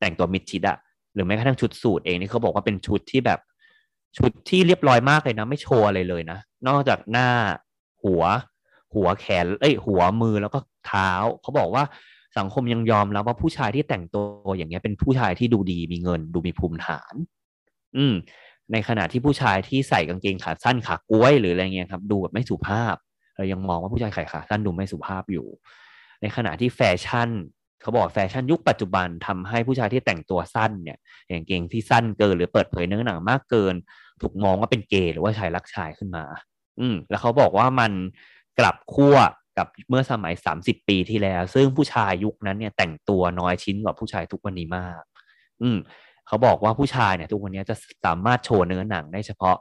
[0.00, 0.78] แต่งตัวมิดชิดอะ
[1.14, 3.40] หรือแม้กระทั่งชุดสูทเองนี่เขาบอกว่าเป็นชุดที่แบบ
[4.18, 7.28] ชุดที่เรียบร้อยมากเลยนะ ไม่โชว์อะไรเลยนะ นอกจากหน้า
[8.04, 8.22] หัว
[8.94, 11.10] หัวแขน เอ้ย หัวมือแล้วก็เท้า
[11.42, 11.84] เขาบอกว่า
[12.38, 17.14] สังคมยังยอมแล้วว่าผู้ชายที่แต่งตัวอย่างเงี้ยเป็นผู้ชายที่ดูดีมีเงิน ดูมีภูมิฐาน
[17.96, 18.14] อืม
[18.72, 22.96] ในขณะที่ผู้ชายที่ใส่กางเกงขาสั้นขากล้วยหรืออะไรเงี้ยครับ ดูแบบไม่สุภาพ
[23.36, 25.46] เรายังมองว่าผู้ชายใส่ขาสั้นดูไม่สุภาพอยู่
[26.20, 27.30] ในขณะที่แฟชั่น
[27.82, 33.74] เขาบอกแฟชั่นยุคปัจจุบันทำให้ผู้ชายที่แต่งตัวสั้นเนี่ยอย่างเกงที่สั้นเกินหรือเปิดเผยเนื้อหนังมากเกิน
[34.20, 36.24] ถูกมองว่าเป็นเกย์หรือว่าชายรักชายขึ้นมา
[36.80, 37.92] อืมแล้วเขาบอกว่ามัน
[38.58, 39.16] กลับขั้ว
[39.58, 45.02] กับเมื่อสมัยสามสิบปีที่แล้ว ซึ่งผู้ชายยุคนั้นเนี่ยแต่งตัวน้อยชิ้นกว่าผู้ชายทุกวันนี้มาก
[45.62, 45.78] อืม
[46.26, 49.56] เขาบอกว่าผู้ชายเนี่ยทุกวันนี้จะสามารถโชว์เนื้อหนังได้เฉพาะ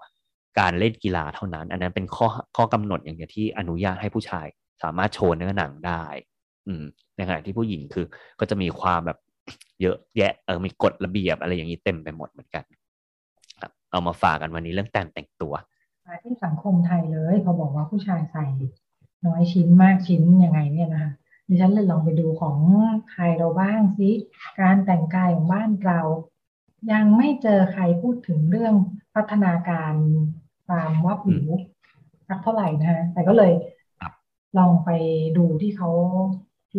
[0.59, 4.45] การเล่นกีฬาเท่านั้น อันนั้นเป็นข้อข้อกำหนดอย่างเดียวที่อนุญาตให้ผู้ชาย
[4.83, 6.03] สามารถโชว์เนื้อหนังได้
[6.69, 6.85] อืม
[7.17, 8.05] ในขณะที่ผู้หญิงคือ
[8.39, 9.17] ก็จะมีความแบบ
[9.81, 12.63] เยอะแยะเออมีกฎระเบียบอะไรอย่างนี้เต็มไปหมดเหมือนกัน
[13.61, 15.53] ครับเอามาฝากกันวันนี้เรื่องแต่งแต่งตัว
[16.07, 18.45] มาที่สังคมไทยเลยเขาบอกว่าผู้ชายใส่
[19.25, 21.11] น้อยชิ้นมากชิ้นยังไงเนี่ยนะคะ
[21.47, 22.57] ดิฉันเลยลองไปดูของ
[23.11, 24.09] ใครเราบ้างสิ
[24.59, 25.99] การแต่งกายของบ้านเรา
[26.91, 28.73] ยังไม่เจอใครพูดถึงเรื่อง
[29.15, 29.93] พัฒนาการ
[30.67, 31.47] ความวับหวิว
[32.27, 33.53] สักเท่าไหร่นะฮะแต่ก็เลย
[34.57, 34.89] ลองไป
[35.37, 35.89] ดูที่เขา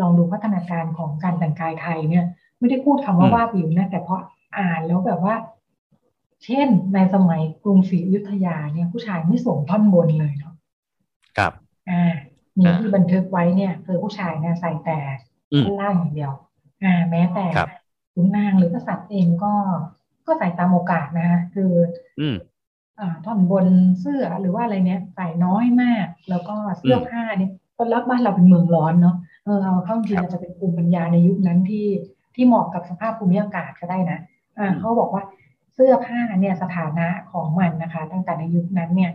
[0.01, 2.25] ลองดูพัฒนาการของการแต่งกายไทยเนี่ย
[2.59, 4.15] ไม่ได้พูดคำว่าว่าวิวนะแต่พอ
[4.59, 5.35] อ่านแล้วแบบว่า
[6.45, 10.55] เช่นในสมัยกรุงศรีอยุธยาเนี่ยผู้ชายไม่สวมท่อนบนเลยเนาะ
[11.39, 11.53] ครับ
[11.91, 12.15] อ่า
[12.59, 14.99] มีที่บันทึกไว้เนี่ย คือผู้ชายเนี่ยใส่แต่
[15.65, 16.33] ท่อนล่างอย่างเดียว
[16.83, 17.47] อ่า แม้แต่
[18.15, 19.55] ขุนนางหรือกษัตริย์เองก็
[20.27, 21.73] ก็ใส่ตามโอกาสนะฮะคือ
[22.21, 22.37] อืม
[23.01, 23.67] อ่าท่อนบน
[24.01, 31.87] เสื้อหรือว่าอะไรเนี้ยใส่น้อยมาก แล้วก็เสื้อผ้าเนี่ยคนรับบ้านเราเป็นเมืองร้อนเนาะ เออเอาเข้าจริงอาจจะเป็นภูมิปัญญาในยุคนั้นที่
[32.35, 34.19] ที่เหมาะกับสภาพภูมิอากาศก็ได้นะ
[34.59, 35.23] อ่าเขาบอกว่า
[35.75, 39.13] เสื้อผ้าเนี่ยสถานะของมันนะคะ ตั้งแต่ในยุคนั้นเนี่ย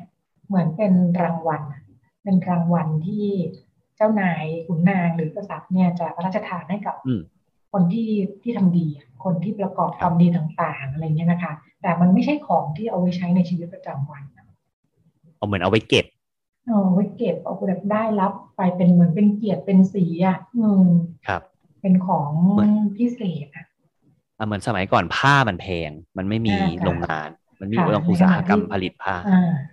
[0.47, 1.61] เหมือนเป็นรางวัล
[2.23, 3.25] เป็นรางวัลที่
[3.97, 6.95] เจ้านายขุนนางหรือกษัตริย์เนี่ยจะพระราชทานให้กับ
[7.71, 8.09] คนที่
[8.43, 8.87] ที่ทำดี
[9.23, 14.23] คนที่ประกอบความดีต่างๆอะไรเงี้ยนะคะ แต่มันไม่ใช่ของที่เอาไว้ใช้ในชีวิตประจำวัน
[15.37, 16.05] เอาเหมือนเอาไว้เก็บ
[16.65, 20.87] เอาไว้เก็บเอาแบบได้รับไปเป็นเหมือนเป็นเกียรติเป็นสีอะ อืม
[21.27, 21.41] ครับ
[21.81, 22.31] เป็นของ
[22.97, 23.65] พิเศษอะ
[24.45, 27.29] เหมือนสมัยก่อนผ้ามันแพง มันไม่มีโรงงาน
[27.61, 27.77] มันมี
[28.09, 29.15] อุตสาหกรรมผลิตผ้า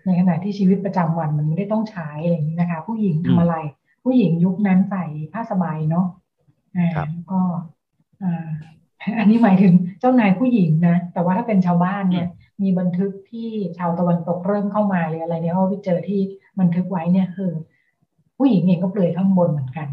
[0.06, 3.56] ในขณะที่ชีวิตประจำวันมันไม่ได้ต้องใช้อะไรอย่างนี้นะคะ ผู้หญิงทำอะไร
[4.04, 6.06] ผู้หญิงยุคนั้นใส่ผ้าสบายเนาะ
[6.76, 6.90] อ่า
[7.30, 7.40] ก็
[8.22, 8.46] อ่า
[9.18, 12.26] อันนี้หมายถึงเจ้านายผู้หญิงนะ แต่ว่าถ้าเป็นชาวบ้านเนี่ย
[12.62, 16.20] มีบันทึกที่ชาวตะวันตกเริ่มเข้ามาหรืออะไรเนี่ยเขาไปเจอที่
[16.60, 17.50] บันทึกไว้เนี่ยคือ
[18.38, 19.88] ผู้หญิงเองก็เปลือยข้างบนเหมือนกัน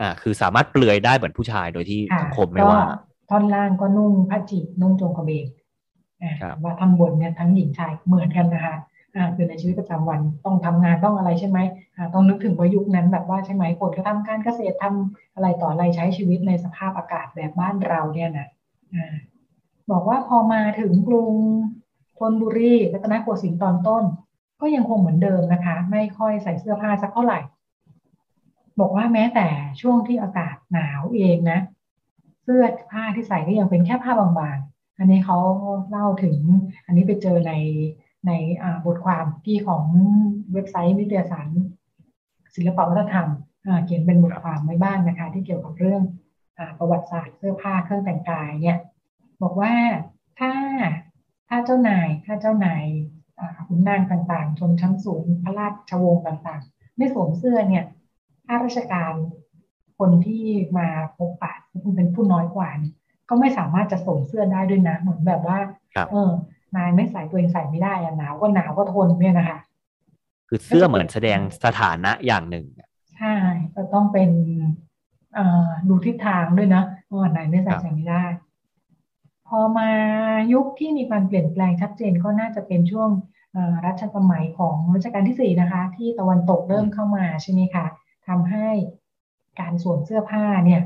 [0.00, 2.80] อ่า คือสามารถเปลือยได้เหมือนผู้ชายโดยที่สังคมไม่ว่า
[3.30, 5.46] ท่อนล่างก็นุ่งผ้าจีบนุ่งจงกระเบน
[6.62, 8.76] ว่าทั้งบนเนี่ยทั้งหญิงชายเหมือนกันนะคะ
[9.16, 11.58] อ่าคือในชีวิตประจำวันต้องทำงานต้องอะไรใช่ไหม
[11.96, 18.48] อ่าต้องนึกถึงว่ายุคนั้นแบบว่าใช่ไหมคนก็ทำการเกษตรทำอะไรต่ออะไรใช้ชีวิตในสภาพอากาศแบบบ้านเราเนี่ยนะ
[18.94, 19.14] อ่า
[19.90, 21.32] บอกว่าพอมาถึงกรุง
[22.18, 24.04] ธนบุรีรัตนโกสินทร์ตอนต้น
[24.60, 27.38] ก็ยังคงเหมือนเดิมนะคะ ไม่ค่อยใส่เสื้อผ้าสักเท่าไหร่
[28.80, 29.48] บอกว่าแม้แต่
[29.80, 31.60] ช่วงที่อากาศหนาวเองนะ
[32.42, 35.38] เสื้อผ้าที่ใส่ก็ยังเป็นแค่ผ้าบางๆ อันนี้เขา
[35.90, 36.36] เล่าถึง
[36.86, 37.52] อันนี้ไปเจอใน
[38.26, 38.32] ใน
[38.86, 39.84] บทความที่ของ
[40.52, 41.48] เว็บไซต์นิตยสาร
[42.54, 43.28] ศิลปวัฒนธรรม
[43.84, 46.02] เขียนเป็นบทความไว้บ้างนะคะ ที่เกี่ยวกับเรื่อง
[46.58, 48.78] อประวัติศาสตร์เสื้อผ้าเครื่องแต่งกายเนี่ย
[49.42, 49.72] บอกว่า
[50.38, 50.52] ถ้า
[51.48, 52.84] ถ้าเจ้านายถ้าเจ้านาย
[53.66, 57.84] ขุนนางต่างๆ ชนชั้นสูงพระราชวงศ์ต่างๆ ไม่สวมเสื้อเนี่ย
[58.46, 59.12] ข้าราชการ
[59.98, 60.44] คนที่
[60.78, 61.52] มาพบปะ
[61.96, 62.92] เป็นผู้น้อยกว่านี่
[63.28, 65.58] ก็ไม่สามารถจะส่งเสื้อได้ด้วยนะ เหมือนแบบว่า
[66.10, 66.30] เออ
[66.76, 69.58] นายไม่ใส่ตัวเองใส่ไม่ได้อะหนาวก็หนาวก็ทนเนี่ยนะคะ
[70.48, 72.64] คือเสื้อเหมือนแสดงสถานะอย่างหนึ่ง
[73.16, 73.34] ใช่
[73.74, 74.30] ก็ต้องเป็น
[75.88, 78.24] ดูทิศทางด้วยนะว่าไหนไม่ใส่ใส่ไม่ได้
[79.48, 79.90] พอมา
[80.52, 83.10] ยุคที่มีการเปลี่ยนแปลงชัดเจนก็น่าจะเป็นช่วง
[83.86, 87.86] รัชสมัยของรัชกาลที่สี่นะคะ ที่ตะวันตกเริ่มเข้ามาใช่ไหมคะ
[88.28, 88.68] ทำให้
[89.60, 90.82] การสวมเสื้อผ้าเนี่ย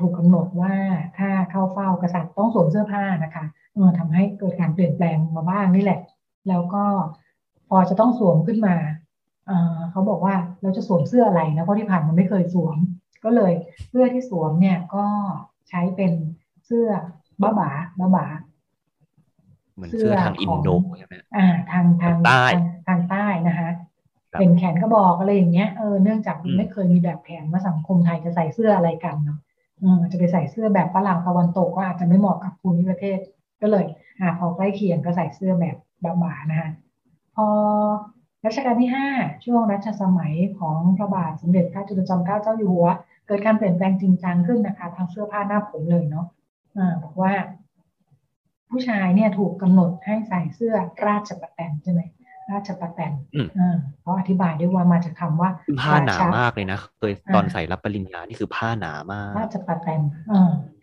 [0.00, 0.74] ถูกกำหนดว่า
[1.18, 3.44] ถ้าเข้าเฝ้ากษัตริย์ต้องสวมเสื้อผ้านะคะ
[3.98, 6.00] ทำให้เกิดการเปลี่ยนแปลงมาบ้างนี่แหละ
[6.48, 6.84] แล้วก็
[7.68, 8.76] พอจะต้องสวมขึ้นมา
[9.90, 12.76] เขาบอกว่าเราจะสวมเสื้ออะไรนะเพราะที่ผ่านมันไม่เคยสวม
[13.24, 13.52] ก็เลย
[13.88, 15.04] เสื้อที่สวมเนี่ยก็
[15.68, 16.12] ใช้เป็น
[16.66, 16.88] เสื้อ
[17.42, 18.26] บ้าบาบ้าบา
[19.74, 22.42] เหมือนเสื้อทางอินโดใช่ไหมอ่า ทางทางใต้
[22.88, 23.70] ทางใต้นะคะ
[24.38, 29.38] เป็นแขนกระบอกอะไรอย่างเงี้ยเออเนื่องจากไม่เคยมีแบบแผนว่าสังคมไทยจะใส่เสื้ออะไรกันเนาะ
[29.78, 33.18] เออจะไปใส่เสื้อแบบฝรั่งตะวันตกก็อาจจะไม่เหมาะกับภูมิประเทศ
[33.60, 33.84] ก็เลย
[34.20, 35.76] อ่าพอใกล้เคียงก็ใส่เสื้อแบบ
[36.22, 36.70] บาๆนะคะ
[37.34, 37.46] พอ
[38.46, 39.08] รัชกาลที่ห้า
[39.44, 42.88] ช่วงรัชสมัยของพระบาทสมเด็จพระจุลจอมเกล้าเจ้าอยู่หัว
[43.26, 46.37] เกิดการเปลี่ยนแปลงจริงจังขึ้นนะคะทางเสื้อผ้าหน้าผมเลยเนาะอ่า
[47.02, 47.32] บอกว่า
[48.70, 50.74] ผู้ชายเนี่ยถูกกำหนดให้ใส่เสื้อ
[51.06, 52.00] ราชประแตนใช่ไหม
[52.50, 53.12] ราชประแตน
[54.00, 60.00] เขาอธิบายด้วยว่ามาจากคาว่าผ้าหนามากเลยนะเคยตอนใส่รับปริญญานี่คือผ้าหนามาก ราชประแตน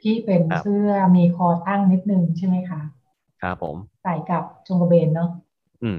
[0.01, 2.81] ที่เป็นเสื้อมีคอตั้งนิดนึงใช่ไหมคะ
[3.41, 5.29] ครับผม ใส่กับจงกระเบนเนาะ
[5.83, 5.97] อืม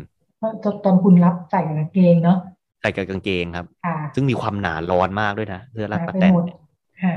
[0.85, 2.39] ตอนคุณรับใส่กับกางเกงเนาะ
[2.81, 3.67] ใส่กับกางเกงครับ
[4.15, 6.33] ซึ่งมีความหนาร้อนมากด้วยนะเสื้อราชประแตน
[7.03, 7.15] ค่ะ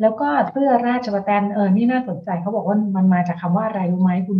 [0.00, 4.38] แล้วก็เสื้อราชปะแตนเออนี่น่าสนใจเขาบอกว่ามันมาจากคำว่าอะไรรู้ไหมคุณ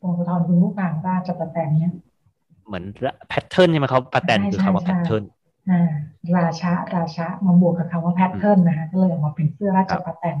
[0.00, 1.92] ตรงสะท้อนคุณผู้ฟังว่าจะประแตนเนี้ย
[2.66, 2.84] เหมือน
[3.28, 5.22] pattern ใช่ไหมเขาปะแตนคือคำว่าแพทเทิร์น
[5.70, 5.90] อ่า
[6.36, 10.36] ราชาราชามาบวกกับคำว่า pattern นะคะก็เลยออกมาเป็นเสื้อราชปะแตน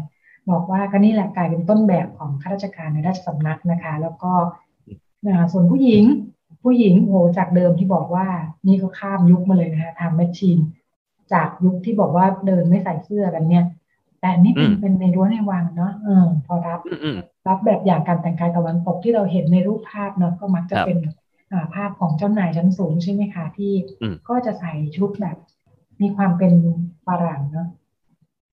[0.50, 4.32] บอกว่าก็นี่แหละกลายเป็นต้นแบบของข้าราชการในราชสำนักนะคะ แล้วก็
[5.52, 6.04] ส่วนผู้หญิง
[6.64, 8.26] ผู้หญิงโหจากเดิมที่บอกว่า
[8.66, 10.58] นี่ก็ข้ามยุคมาเลยนะคะทำแมชชีน
[11.32, 13.64] จากยุคที่บอกว่าเดินไม่ใส่เสื้อกันเนี่ย
[14.20, 16.80] แต่นี่เป็นเป็นในรั้วในวังเนาะเออพอรับ
[17.48, 20.98] รับแบบอย่างการแต่งกายตะวันตกที่เราเห็นในรูปภาพเนาะก็มักจะเป็น
[21.74, 23.72] ภาพของเจ้านายชั้นสูงใช่ไหมคะที่
[24.28, 25.36] ก็จะใส่ชุดแบบ
[26.02, 26.52] มีความเป็น
[27.06, 27.68] ฝรั่งเนาะ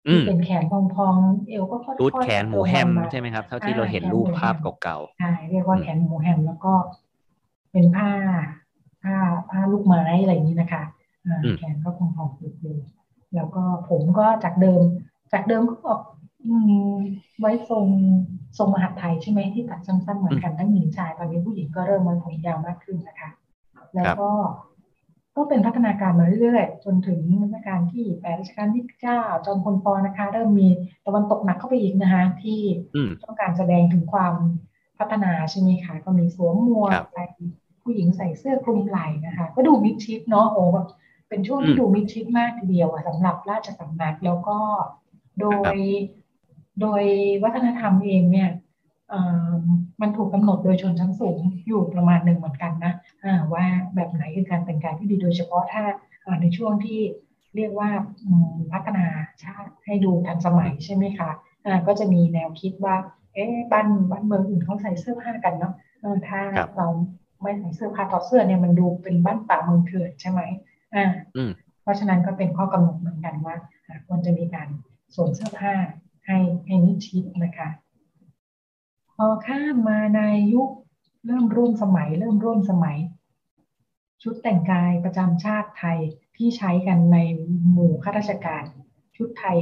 [0.09, 0.73] ที่เป็นแขนพ
[1.05, 6.73] องๆ เอวก็ค่อยๆรูดแขนหมูแฮมใช่ไหมครับเท่าที่เราเห็นรูปภาพเก่าๆใช่เรียกว่าแขนหมูแฮมแล้วก็
[7.71, 8.09] เป็นผ้า
[9.03, 9.15] ผ้า
[9.49, 10.83] ผ้าลูกไม้อะไรอย่างนี้นะคะ
[11.57, 12.77] แขนก็พองๆเย
[13.35, 14.81] แล้วก็ผมก็จากเดิม
[15.33, 15.99] จากเดิมก็บอก
[17.39, 17.87] ไว้ทรง
[18.57, 23.29] ทรงมหาไทยใช่ไหมที่ตัดสั้นๆเหมือนกันทั้งหญิงชาย ตอนนี้ผู้หญิงก็เริ่มไว้ผมยาวมากขึ้นนะคะ
[23.95, 24.29] แล้วก็
[25.35, 30.69] ก็เป็นพัฒนาการมาเรื่อยๆ จนถึงรัชกาลที่แปดรัชกาลที่เก้าจอมพลปอนะคะ เริ่มมี
[31.05, 32.61] ตะวันตกหนักเข้าไปอีกนะคะ ที่
[33.23, 34.33] ต้องการแสดงถึงความ
[34.99, 37.23] พัฒนาใช่ไหมคะก็มีสวมหมวกใส่
[37.83, 40.87] ผู้หญิงใส่เสื้อคลุมไหล่นะคะ ก็ดูมิดชิดเนาะโอ้แบบ
[41.29, 44.57] เป็นช่วงที่ดูมิดชิดมากทีเดียวสำหรับราชสำนักแล้วก็
[45.39, 45.75] โดย
[46.81, 47.03] โดย
[47.43, 48.49] วัฒนธรรมเองเนี่ย
[50.01, 52.93] มันถูกกาหนดโดยชนชั้นสูงอยู่ประมาณหนึ่งเหมือนกันนะ
[53.53, 53.65] ว่า
[53.95, 55.83] แบบไหนคือการแต่งกายที่ดีโดยเฉพาะถ้า
[56.41, 56.99] ในช่วงที่
[57.55, 57.89] เรียกว่า
[58.71, 59.05] พัฒนา
[59.43, 61.29] ชาติให้ดูทันสมัยใช่ไหมคะ
[61.87, 62.95] ก็จะมีแนวคิดว่า
[63.33, 65.73] เอ๊ะบ้านบ้านเมืองอื่นเขาใส่เสื้อผ้ากันเนาะ
[66.27, 66.41] ถ้า
[66.77, 66.87] เรา
[67.41, 70.41] ไม่ใส่เสื้อผ้าถอดเสื้อเนี่ยมันดูเป็นบ้านป่าเมืองเถื่อนใช่ไหม
[70.95, 71.05] อ่า
[71.81, 73.55] เพราะฉะนั้นก็เป็นข้อกำหนดเหมือนกันว่า
[74.07, 74.67] ควรจะมีการ
[75.15, 75.75] สวมเสื้อผ้า
[76.25, 77.69] ให้ให้นิชิดนะคะ
[79.15, 80.21] พอข้ามมาใน
[80.53, 80.69] ยุค
[81.25, 82.97] เริ่มร่วมสมัย เริ่มร่วมสมัย
[84.23, 85.99] ชุดแต่งกายประจำชาติไทย
[86.37, 87.17] ที่ใช้กันใน
[87.71, 88.63] หมู่ข้าราชการ
[89.17, 89.57] ชุดไทย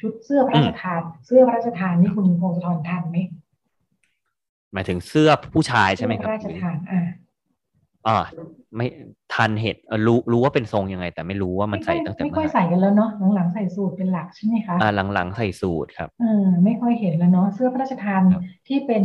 [0.00, 3.18] ชุดเสื้อพระราชทาน เสื้อพระราชทานนี่คุณพงศธรทันไหม
[4.72, 7.00] หมายถึงเสื้อผู้ชายใช่ไหมครับพระราชทานอ่า
[8.08, 8.18] อ่า
[8.76, 8.86] ไม่
[9.34, 18.22] ทันเหตุรู้รู้ว่าเป็นทรงยังไง แต่ไม่รู้ว่ามันใส่ตั้งแต่ไม่ค่อยใส่กันแล้วเนาะหลังๆใส่สูตรเป็นหลักใช่ไหมคะอ่าหลังๆใส่สูตรครับเออไม่ค่อยเห็นแล้วเนาะเสื้อพระราชทาน
[18.68, 19.04] ที่เป็น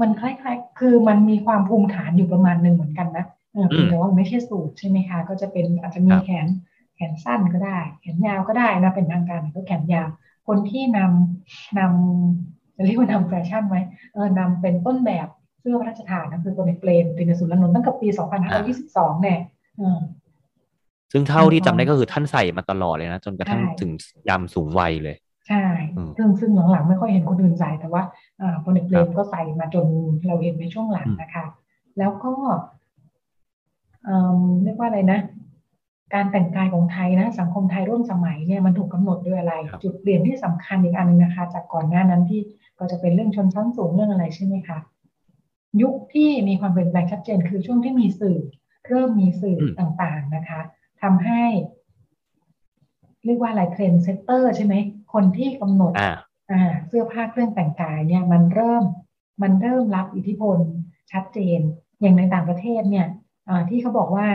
[0.00, 6.46] มันคล้ายๆ คือมันมีความภูมิฐานอยู่ประมาณหนึ่งเหมือนกันนะเออแต่ว่าไม่ใช่สูตรใช่ไหมคะ ก็จะเป็นอาจจะมีแขน
[6.96, 10.08] แขนสั้นก็ได้ แขนยาวก็ได้นะเป็นทางการก็แขนยาว
[10.48, 13.76] คนที่นำนำจะเรียกว่านำแฟชั่นไหม
[14.14, 15.28] เออนำเป็นต้นแบบ
[15.64, 18.08] เสื้อพระราชทานนะคือตัวในเปลนตินสุรนนท์ตั้งแต่ปี
[18.64, 19.38] 2522 เนี่ย
[21.12, 23.90] ซึ่งเท่าที่จำได้ก็คือท่านใส่มาตลอดเลยนะ จนกระทั่งถึง
[24.28, 25.16] ยามสูงวัยเลย
[25.48, 25.64] ใช่
[26.16, 28.02] ซึ่งซึ่งหลังๆไม่ค่อยเห็นคนอื่นใส่แต่ว่า
[28.64, 29.86] คนในเปลนก็ใส่มาจน
[30.26, 31.44] เราเห็นในช่วงหลังนะคะ
[31.98, 32.32] แล้วก็
[34.64, 35.20] เรียกว่าอะไรนะ
[36.14, 42.40] การแต่งกายของไทยนะ สังคมไทยร่วมสมัยเนี่ยมันถูกกาหนดด้วยอะไร จุดเปลี่ยนที่สำคัญอีกอันนึงนะคะ จากก่อนหน้านั้นที่
[42.78, 44.78] ก็จะเป็นเรื่องชนชั้นสูงเรื่องอะไรใช่ไหมคะ
[45.82, 48.38] ยุคที่มีความเปลี่ยนแปลงชัดเจน คือช่วงที่มีสื่อ
[48.88, 50.60] เริ่มมีสื่อต่างๆนะคะ
[51.02, 51.42] ทำให้
[53.24, 54.74] เรียกว่าอะไร trendsetter ใช่ไหม
[55.12, 55.92] คนที่กำหนด
[56.50, 58.84] อ่าเสื้อผ้าเครื่องแต่งกายเนี่ยมันเริ่ม
[59.42, 60.58] มันเริ่มรับอิทธิพล
[61.12, 61.60] ชัดเจน
[62.00, 63.06] อย่างในต่างประเทศเนี่ย
[63.70, 64.26] ที่เขาบอกว่า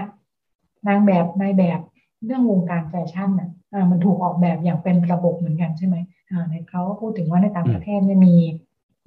[0.87, 1.79] นางแบบนายแบบ
[2.25, 3.49] เรื่องวงการแฟชั่นอะ
[3.91, 5.95] มันถูกออกแบบอย่างเป็นระบบเหมือนกันใช่ไหม
[6.49, 8.35] ในเขาพูดถึงว่าในต่างประเทศเนี่ยมี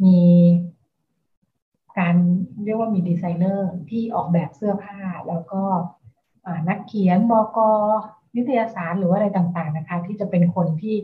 [0.05, 0.16] มี
[1.98, 2.14] การ
[2.64, 5.62] เรียกว่ามีดีไซเนอร์ที่ออกแบบเสื้อผ้า แล้วก็
[6.68, 7.59] นักเขียนบก.
[8.37, 10.96] นิตยสารหรือว่าอะไรต่างๆนะคะ ที่จะเป็นคนที่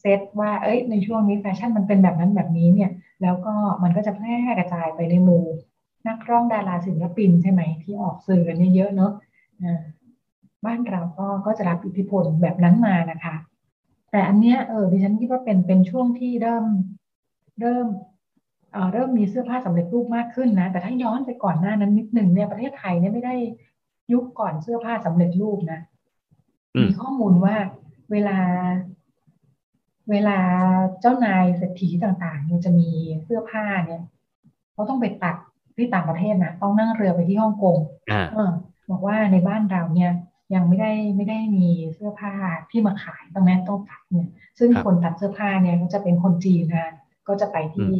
[0.00, 2.90] เซตว่าเอ้ยในช่วงนี้แฟชั่นมันเป็นแบบนั้นแบบนี้เนี่ย
[3.22, 5.44] แล้วก็มันก็จะแพร่กระจายไปในหมู่
[6.08, 9.12] นักร้องดาราศิลปินใช่ไหมที่ออกสื่อกันเยอะเนาะ
[10.64, 13.34] บ้านเราก็ก็จะรับอิทธิพลแบบนั้นมานะคะ
[14.10, 16.64] แต่อันเนี้ยเออดิฉันคิดว่าเป็นเป็นช่วงที่เริ่ม
[17.60, 17.86] เริ่ม
[18.92, 23.34] เริ่มมีเสื้อผ้าสำเร็จรูปมากขึ้นนะ แต่ถ้าย้อนไปก่อนหน้านั้นนิดหนึ่งเนี่ยประเทศไทยเนี่ยไม่ได้
[24.12, 25.80] ยุคก่อนเสื้อผ้าสำเร็จรูปนะ
[26.82, 27.56] มีข้อมูลว่า
[28.12, 28.38] เวลา
[30.10, 30.38] เวลา
[31.00, 32.90] เจ้านายเศรษฐีต่างๆเนี่ยจะมี
[33.24, 34.02] เสื้อผ้าเนี่ย
[34.72, 35.36] เขาต้องไปตัด
[35.76, 37.76] ที่ต่างประเทศนะต้องนั่งเรือไปที่ฮ่องกง
[38.36, 38.38] อ
[38.90, 40.12] บอกว่าในบ้านเราเนี่ย
[40.54, 42.34] ยังไม่ได้ไม่ได้มีเสื้อผ้า
[42.70, 46.92] ที่มาขายต้องแม้ต้องตัดเนี่ย ซึ่งคนตัดเสื้อผ้าเนี่ยก็จะเป็นคนจีนนะ
[47.28, 47.92] ก็จะไปที่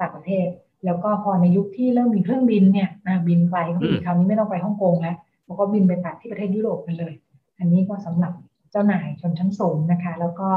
[0.00, 0.48] ต่างประเทศ
[0.84, 2.88] แล้วก็พอในยุคที่เริ่มมีเครื่องบินเนี่ย
[3.28, 7.12] บินไกลก็อีกคราวนี้ไม่ต้องไปฮ่องกงแล้วแล้วก็บินไปตัดที่ประเทศยุโรปกันเลย
[7.58, 8.32] อันนี้ก็สำหรับ
[8.70, 10.48] เจ้านายชนชั้นสูงนะคะ แล้วก็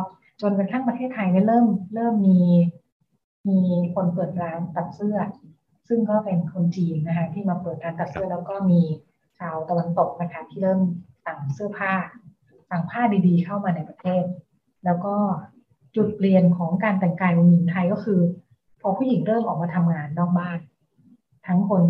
[0.41, 2.39] จนกระทั่งประเทศไทยเนี่ยเริ่มเริ่มมี
[3.49, 3.59] มี
[3.95, 5.17] คนเปิดร้านตัดเสื้อ
[5.87, 8.81] ซึ่งก็เป็นคนจีนนะคะที่มาเปิดร้านตัดเสื้อแล้วก็มี
[9.39, 10.79] ชาวตะวันตกนะคะที่เริ่ม
[11.25, 11.93] สั่งเสื้อผ้า
[12.69, 14.23] สั่งผ้าดีๆ เข้ามาในประเทศ
[14.85, 15.15] แล้วก็
[15.95, 18.19] จุดเปลี่ยนของการแต่งกายของหญิงไทยก็คือ
[18.81, 20.59] พอผู้หญิงเริ่มออกมาทำงานนอกบ้าน
[21.47, 21.83] ทั้งคน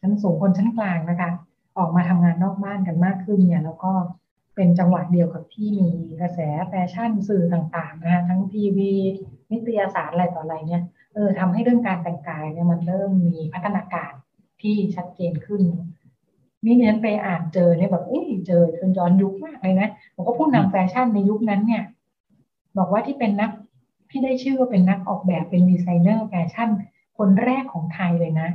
[0.00, 1.30] ชั้นสูงคนชั้นกลางนะคะ
[1.78, 3.92] ออกมาทำงานนอกบ้านกันมากขึ้นเนี่ยแล้วก็
[4.56, 5.88] เป็นจังหวะเดียวกับที่มี
[6.20, 8.92] กระแสแฟชั่นสื่อต่างๆนะคะทั้งทีวี
[9.50, 10.82] นิตยสารอะไรต่ออะไรเนี่ย
[11.14, 14.12] เออทำให้เรื่องการแต่งกายเนี่ยมันเริ่มมีพัฒนาการ
[14.62, 15.62] ที่ชัดเจนขึ้น
[16.64, 21.82] นี่เนี่ยไปอ่านเจอเนี่ยแบบอุ้ยเจอจนย้อนยุคมากเลยนะผมก็ผู้นำแฟชั่นในยุคนั้นเนี่ย
[22.78, 23.50] บอกว่าที่เป็นนัก
[24.16, 26.68] ที่ได้ชื่อว่าเป็นนักออกแบบเป็นดีไซเนอร์แฟชั่น
[27.18, 28.48] คนแรกของไทยเลยนะ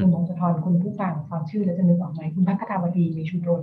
[0.00, 3.62] คุณมงคลทรคุณผู้ฟังฟังชื่อแล้วจะนึกออกไหมคุณภัทราวดีมีชูธน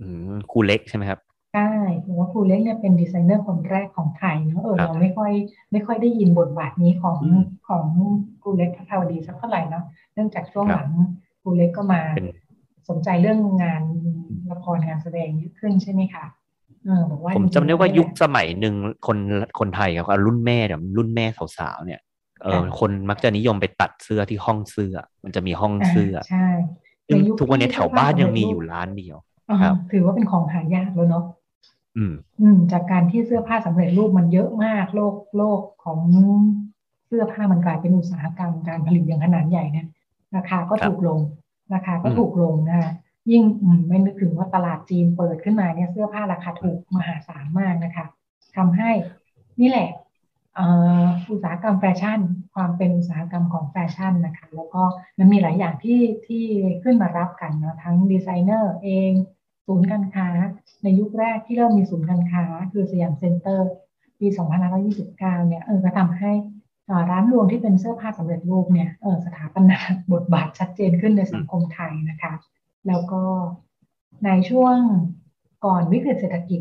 [0.00, 1.20] อืมครูเล็กใช่ไหมครับ
[1.54, 1.70] ใช่
[2.02, 5.32] หรือว่าครูเล็กเนี่ยเป็นดีไซเนอร์คนแรกของไทยเนอะเออเราไม่ค่อย
[5.72, 7.18] ไม่ค่อยได้ยินบทบาทนี้ของ
[7.68, 7.84] ของ
[8.42, 10.90] ครูเล็กพัฒนาวดีสักเท่าไหร่เนาะเนื่องจากช่วงหลัง
[11.42, 12.00] ครูเล็กก็มา
[12.88, 13.82] สนใจเรื่องงาน
[14.50, 16.24] ละครงานแสดงเยอะขึ้นใช่ไหมคะ
[17.36, 18.74] ผมจำได้ว่ายุคสมัยหนึ่ง
[19.06, 19.18] คน
[19.58, 21.26] คนไทยกับรุ่นแม่แบบรุ่นแม่
[21.58, 22.00] สาวๆเนี่ย
[22.42, 24.94] เออคนมักจะนิยมไปตัดเสื้อที่ห้องเสื้อ
[25.24, 26.48] มันจะมีห้องเสื้อใช่
[27.38, 29.16] ทุกวันนี้แถวบ้านยังมีอยู่ร้านเดียว
[29.62, 31.24] ครับ ถือว่าเป็นของหายากแล้วเนาะ
[31.96, 35.98] อืม อืม จากการที่เสื้อผ้าสำเร็จรูปมันเยอะมาก โลกโลกของ
[37.06, 39.86] เสื้อผ้ามันกลายเป็นอุตสาหกรรมการผลิตอย่างขนาดใหญ่เนี่ย
[40.36, 41.18] ราคาก็ถูกลง
[41.74, 42.92] ราคาก็ถูกลงนะคะ
[43.30, 43.42] ยิ่ง
[43.88, 48.06] ไม่นึกถึงว่าตลาดจีนเปิดขึ้นมาเนี่ยเสื้อผ้าราคาถูกมหาศาลมากนะคะ
[48.56, 48.90] ทำให้
[49.60, 49.88] นี่แหละ
[51.30, 52.20] อุตสาหกรรมแฟชั่น
[52.54, 54.82] ความเป็นอุตสาหกรรมของแฟชั่นนะคะ แล้วก็
[55.18, 56.44] มันมีหลายอย่างที่ที่
[56.82, 59.12] ขึ้นมารับกันเนาะทั้งดีไซเนอร์เอง
[59.66, 60.28] ศูนย์การค้า
[60.82, 63.68] ในยุคแรกที่เริ่มมีศูนย์การค้า คือสยามเซ็นเตอร์
[64.18, 64.26] ปี
[64.82, 66.32] 2529 เนี่ยเออก็ทำให้
[67.10, 69.78] ร้านรวมที่เป็นเสื้อผ้าสำเร็จรูปเนี่ยเออสถาปนา
[70.12, 72.32] บทบาทชัดเจนขึ้นในสังคมไทยนะคะ
[72.88, 73.22] แล้วก็
[74.24, 74.76] ในช่วง
[75.64, 76.60] ก่อนวิกฤตเศรษฐกิจ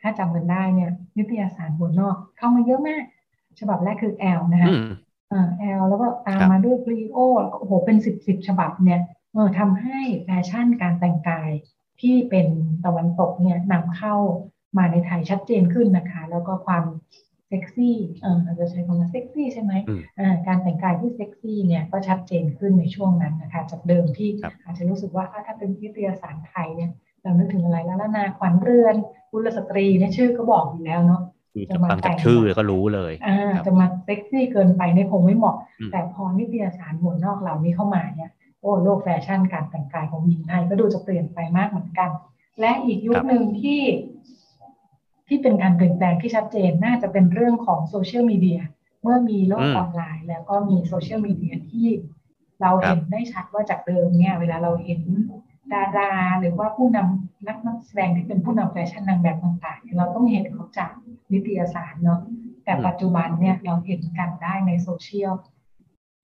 [0.00, 3.04] ถ้าจำกันได้เนี่ยนิตยสารหัวนอกเข้ามาเยอะมาก
[3.60, 4.70] ฉบับแรกคือแอลนะคะ
[5.58, 9.00] แอลแล้วก็ตามมาด้วยคลีโอแล้วก็โอ้โหเป็นสิบสิบฉบับเนี่ย
[9.32, 11.50] เออทำให้แฟชั่นการแต่งกาย
[12.00, 12.46] ที่เป็น
[12.84, 14.14] ตะวันตกเนี่ยนำเข้า
[14.76, 16.84] มาในไทยชัดเจนขึ้นนะคะ แล้วก็ความ
[17.50, 19.72] เซ็กซี่เออเราจะใช้คำว่าเซ็กซี่ใช่ไหม
[20.18, 24.30] อ่าการแต่งกายที่เซ็กซี่เนี่ยก็ชัดเจนขึ้นในช่วงนั้นนะคะจากเดิมที่
[24.64, 26.90] อาจจะรู้สึกว่าถ้าเป็นนิตยสารไทยเนี่ย
[27.22, 28.94] เรานึกถึงอะไรแล้วลนาขวัญเรือน
[29.30, 31.22] กุลสตรีเนี่ยชื่อก็บอกอยู่แล้วเนาะ
[31.70, 35.56] จะมาแต่งชื่อก็รู้เลยอ่าจะมาเซ็กซี่เกินไปเนี่ยคงไม่เหมาะ
[35.92, 42.10] แต่พอนิตยสารหัวนอกเหล่านี้เข้ามาเนี่ยโอ้โลกแฟชั่นการแต่งกายของหญิงไทยก็ดูจะเปลี่ยนไปมากเหมือนกัน
[42.60, 43.80] และอีกยุคหนึ่งที่
[45.30, 48.60] ที่เป็นการเปลี่ยนแปลงที่ชัดเจนน่าจะเป็นเรื่องของโซเชียลมีเดีย
[49.02, 51.86] เมื่อมีโลกออนไลน์ แล้วก็มีโซเชียลมีเดียที่
[52.60, 55.00] เราเห็นได้ชัดว่าจากเดิมเนี่ย เวลาเราเห็น
[55.72, 60.92] ดาราหรือว่าผู้นำนักนักแสดงที่เป็นผู้นำแฟชั่นนางแบบต่างๆ เราต้องเห็นเขาจาก
[61.32, 62.20] นิตยสารเนาะ
[62.64, 65.32] แต่ปัจจุบันเนี่ยเราเห็นกันได้ในโซเชียล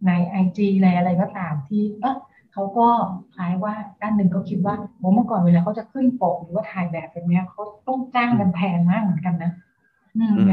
[0.07, 2.17] ในไอจีในอะไรก็ตามที่เออ
[2.57, 2.89] เขาก็
[3.35, 9.53] คล้ายว่าด้านหนึ่งเขาคิดว่าโเมื่อก่อนเวลาเขาจะขึ้นปกหรือว่าถ่ายแบบแบบนี้เขาต้องจ้างกันแพงมากเหมือนกันนะ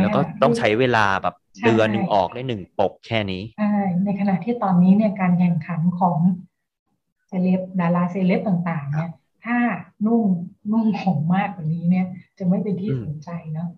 [0.01, 1.35] แล้วก็ต้องใช้เวลาแบบ
[1.65, 3.73] เดือนหนึ่งออกได้หนึ่งปกแค่นี้ใช่
[4.05, 6.17] ในขณะที่ตอนนี้เนี่ยการแข่งขันของ
[7.27, 9.09] เซเลบดาราเซเลบต่าง ๆ เนี่ย
[9.45, 9.57] ถ้า
[10.05, 10.23] นุ่ง
[10.71, 12.05] นุ่งผมมากกว่านี้เนี่ย
[12.37, 13.69] จะไม่เป็นที่สนใจเนาะ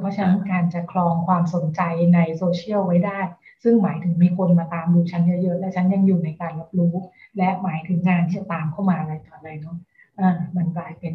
[0.00, 1.80] เพราะฉะนั้นการจะคลองความสนใจ
[2.14, 3.20] ในโซเชียลไว้ได้
[3.62, 6.94] ซึ่งหมายถึงมีคนมาตามดูฉันเยอะๆ และฉันยังอยู่ในการรับรู้
[7.36, 9.76] และหมายถึงงานที่จะตามเข้ามาอะไรต่ออะไรเนาะ
[10.18, 11.14] อ่ามันกลายเป็น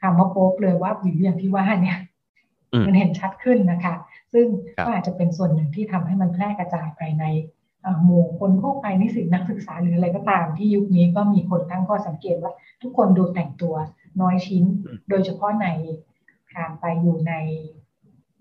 [0.00, 1.98] คำว่าโป๊กเลยว่าวิวอย่างที่ว่าเนี่ย
[2.86, 3.94] มันเห็นชัดขึ้นนะคะ
[4.32, 4.46] ซึ่ง
[4.86, 7.24] ก็อาจจะเป็นส่วนหนึ่งที่ทำให้มันแพร่กระจายไปใน
[8.04, 13.74] หมู่คนทั่วไปนิสิตนักศึกษาหรืออะไรก็ตามที่ยุคนี้ก็มีคนตั้งข้อสังเกตว่า ทุกคนดูแต่งตัว
[14.20, 14.64] น้อยชิ้น
[15.08, 15.66] โดยเฉพาะใน
[16.56, 17.32] การไปอยู่ใน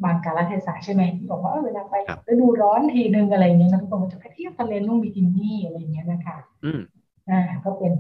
[0.04, 1.96] บางกาลเทศะใช่ไหมบอกว่าเวลาไป
[2.30, 6.82] ฤดูร้อนทีนึงอะไรเงี้ยนะทุกคนจะไปเที่ยวทะเลนุ่งบิกินี่อะไรเงี้ยนะคะอืม
[7.30, 7.94] อ่าก็เป็น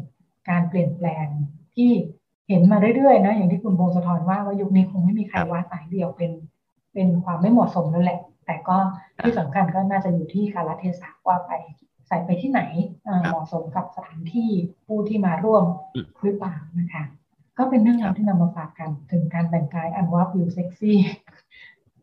[0.50, 1.26] การเปลี่ยนแปลง
[1.76, 1.92] ที่
[2.50, 6.32] เห็นมาเรื่อยๆนะอย่างที่คุณพงศธรว่าว่ายุคนี้คงไม่มีใครว่าสายเดียวเป็น
[6.94, 8.78] เป็นความไม่เหมาะสมนั่นแหละ แต่ก็
[9.20, 11.52] ที่สำคัญก็น่าจะอยู่ที่กาลเทศะว่าไป
[12.08, 12.62] ใส่ไปที่ไหน
[13.28, 14.50] เหมาะสมกับสถานที่
[14.86, 15.64] ผู้ที่มาร่วม
[16.22, 17.04] หรือเปล่านะคะ
[17.58, 20.98] ก็เป็นเรื่องราวที่นำมาฝากกันถึงการแต่งกายอันว่าวิวเซ็กซี่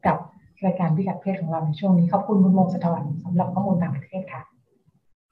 [0.07, 0.17] กับ
[0.65, 4.43] รายการพิกัดเพศของเราในช่วงนี้ขอบคุณคุณมงสะทอนสำหรับข้อมูลต่างประเทศค่ะ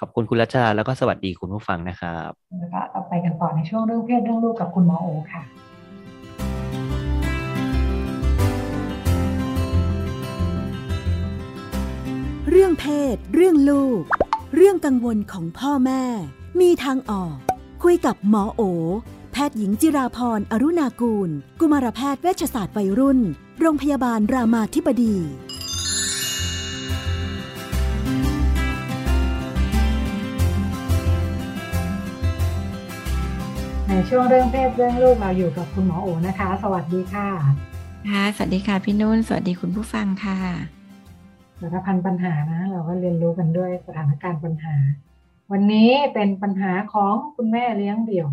[0.01, 5.43] ขอบคุณคุณรัชดาแล้วก็สวัสดีคุณผู้ฟังนะครับแล้วก็ต่อไปกันต่อในช่วงเรื่องเพศเรื่องลูกกับคุณหมอโอค่ะ
[12.51, 14.03] เรื่องเพศ เรื่องลูก
[14.57, 16.03] เรื่องกังวลของพ่อแม่
[16.61, 17.37] มีทางออก
[17.83, 18.63] คุยกับหมอโอ
[19.15, 21.31] แพทย์หญิงจิราพรอรุณากูล
[21.61, 23.19] กุมารแพทย์เวชศาสตร์วัยรุ่น
[23.61, 25.17] โรงพยาบาลรามาธิบดี
[33.87, 37.29] คในช่วงเรื่องเพศเรื่องลูกเราอยู่กับคุณหมอโอนะคะ สวัสดีค่ะ
[38.09, 40.39] ค่ะสวัสดีค่ะพี่นุ่น สวัสดีคุณผู้ฟังค่ะ
[41.61, 44.77] สารพันปัญหานะ เราก็เรียนรู้กันด้วยสถานการณ์ปัญหา
[45.53, 48.29] วันนี้เป็นปัญหาของคุณแม่เลี้ยงเดี่ยว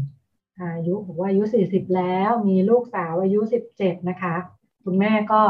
[0.61, 4.35] อายุบอกว่าอายุสี่สิบแล้วมีลูกสาวอายุสิบเจ็ดนะคะ
[4.83, 5.41] คุณแม่ก็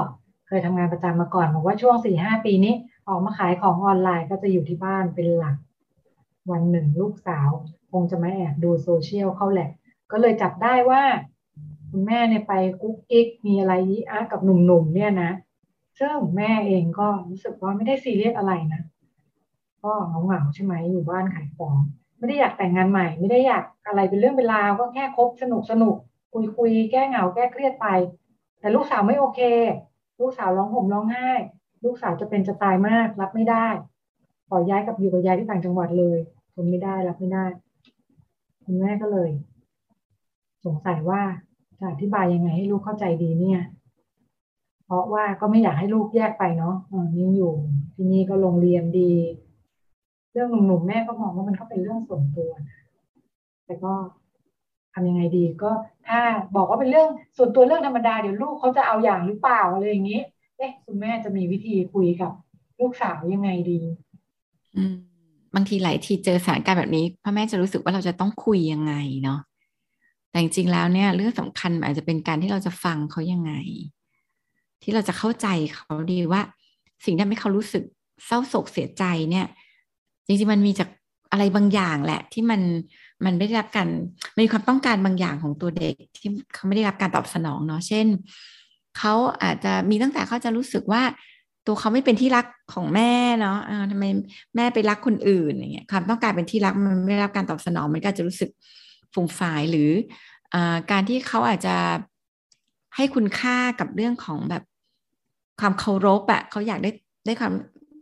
[0.48, 2.74] เคยทำงานประจำมาก่อนบอกว่าช่วงสี่ห้าปีนี้
[3.08, 5.58] ออกมาขายของออนไลน์ก็จะอยู่ที่บ้านเป็นหลัก
[6.52, 7.50] วันหนึ่งลูกสาว
[7.92, 9.70] คงจะมาแอบดูโซเชียลเข้าแหละ
[10.12, 11.02] ก็เลยจับได้ว่า
[11.90, 15.32] คุณแม่เนี่ยไปกุ๊กกิ๊กมีอะไรยีอากับหนุ่มๆเนี่ยนะ
[16.00, 18.82] ซึ่งแม่เองก็รู้สึกว่าไม่ได้ซีเรียสอะไรนะ
[19.84, 21.76] ก็เหงาๆใช่ไหมอยู่บ้านขายของ
[22.18, 25.96] ไม่ได้อยากแต่งงานใหม่ ไม่ได้อยาก อะไรเป็นเรื่องเป็นราวก็แค่คบสนุกสนุก
[26.34, 27.88] คุยคุยแก้เหงาแก้เครียดไป
[28.60, 29.40] แต่ลูกสาวไม่โอเค
[30.20, 31.30] ลูกสาวร้องห่มร้องไห้
[31.84, 33.68] ลูกสาวจะเป็นจะตายมากรับไม่ได้
[34.48, 36.18] ขอย้ายกับอยู่กับยายที่ต่างจังหวัดเลย
[36.54, 37.46] ทนไม่ได้รับไม่ได้
[38.64, 39.30] คุณแม่ก็เลย
[40.66, 41.22] สงสัยว่า
[41.80, 43.62] จะอธิบายยังไงให้ลูกเข้าใจดีเนี่ย
[44.86, 46.76] เพราะว่าก็ไม่อยากให้ลูกแยกไปเนาะ
[47.18, 47.54] นี่อยู่
[47.96, 49.14] ที่นี่ก็โรงเรียนดี
[50.34, 52.83] เรื่องหนุ่มๆแม่ก็มองว่ามันก็เป็นเรื่องส่วนตัวนะ
[53.66, 53.94] แต่ก็
[54.94, 55.72] ทำยังไงดีก็
[56.08, 56.20] ถ้า
[56.56, 60.22] บอกว่าเป็นเรื่องส่วนตัวเรื่องธรรมดาเดี๋ยวลูกเขาจะเอาอย่างหรือเปล่าอะไรอย่างนี้
[60.58, 62.32] เอ๊ะคุณแม่จะมีวิธีคุยกับ
[62.80, 63.80] ลูกสาวยังไงดี
[64.76, 64.96] อืม
[65.56, 68.94] บางทีหลายทีเจอสถานการณ์แบบนี้พ่อแม่จะรู้สึกว่าเราจะต้องคุยยังไง
[69.24, 69.40] เนาะ
[70.30, 73.54] แต่จริงๆแล้วเนี่ย เรื่องสำคัญอาจจะเป็นการที่เราจะฟังเขายังไง
[74.84, 76.42] ที่เราจะเข้าใจเขาดีว่า
[77.06, 77.84] สิ่งที่ทำให้เขารู้สึก
[78.26, 79.46] เศร้าโศกเสียใจเนี่ย
[80.26, 80.90] จริงๆมันมีจาก
[81.32, 82.62] อะไรบางอย่างแหละ ที่มัน
[83.26, 83.88] มันไม่ได้รับการ
[84.40, 88.08] มีความต้องการบางอย่างของตัวเด็กที่เขาไม่ได้รับการตอบสนองเนาะเช่น
[88.98, 89.14] เขา
[89.44, 91.04] อาจจะมีตั้งแต่เขาจะรู้สึกว่า
[91.68, 93.58] ตัวเขาไม่เป็นที่รักของแม่เนาะ
[93.92, 94.06] ทำไม
[94.56, 98.50] แม่ไปรักคนอื่นอย่างเงี้ยความต้องการเป็นที่รักมันไม่ได้รับการตอบสนองมันก็จะรู้สึก
[99.14, 99.90] ฟูมฝายหรือ
[100.54, 100.56] อ
[100.92, 101.76] การที่เขาอาจจะ
[102.96, 104.64] ให้คุณค่ากับเรื่องของแบบ
[105.60, 106.92] ความเคารพอะเขาอยากได้
[107.26, 107.54] ได้ความ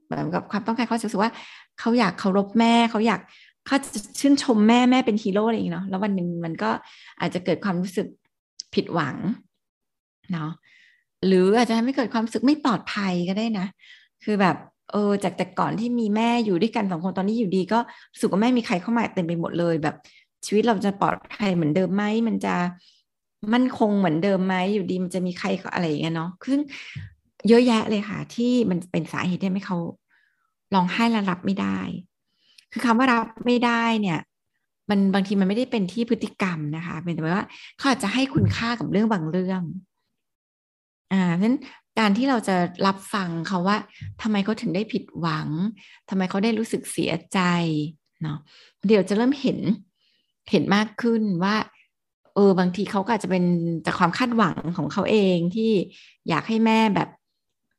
[0.08, 1.32] แบบกับความต้องการเขาจะรู้สึกว่า
[1.80, 3.22] เขาอยากเคารพแม่เขาอยาก
[3.66, 6.70] เขาจะชื่นชมแม่แม่เป็นฮีโร่อะไรอย่างเนาะแล้ววันหนึ่งมันก็
[7.20, 8.08] อาจจะเกิดความรู้สึก
[8.74, 9.16] ผิดหวัง
[10.32, 10.52] เนาะ
[11.28, 13.68] หรืออาจจะทำให้เกิดความรู้สึกไม่ปลอดภัยก็ได้นะ
[14.24, 14.58] คือแบบ
[14.92, 17.80] เออจากแต่ก่อนที่มีแม่อยู่ด้วยกันสองคนตอนนี้อยู่ดีก็
[18.20, 19.96] สุขว่าแม่มีใครเข้ามาเต็มไปหมดเลยแบบ
[20.46, 22.56] ชีวิตเราจะปลอดภัยเหมือนเดิมไหมมันจะ
[23.54, 26.60] มั่นคงเหมือนเดิมไหมอยู่ดีมันจะมีใครอะไรอย่างเงี้ยเนาะซึ่ง
[27.48, 29.78] เยอะแยะเลยค่ะ ที่มันเป็นสาเหตุที่ให้เขา
[30.74, 31.80] ร้องไห้และรับไม่ได้
[32.72, 34.20] คือคำว่ารับไม่ได้เนี่ย
[34.90, 37.46] มันบางทีมันไม่ได้เป็นที่พฤติกรรมนะคะเป็นแต่ว่า
[37.78, 39.62] เขาอาจจะให้คุณค่ากับเรื่องบางเรื่อง
[41.12, 41.56] อ่าฉะนั้น
[42.00, 42.56] การที่เราจะ
[42.88, 43.78] รับฟังเขาว่า
[44.22, 45.48] ทำไมเขาถึงได้ผิดหวัง
[46.10, 47.40] ทำไมเขาได้รู้สึกเสียใจ
[48.22, 48.38] เนาะ
[48.88, 49.60] เดี๋ยวจะเริ่มเห็น
[50.52, 51.56] เห็นมากขึ้นว่า
[52.36, 53.44] เออบางทีเขาก็อาจจะเป็น
[53.86, 55.72] จากความคาดหวังของเขาเองที่
[56.30, 57.10] อยากให้แม่แบบ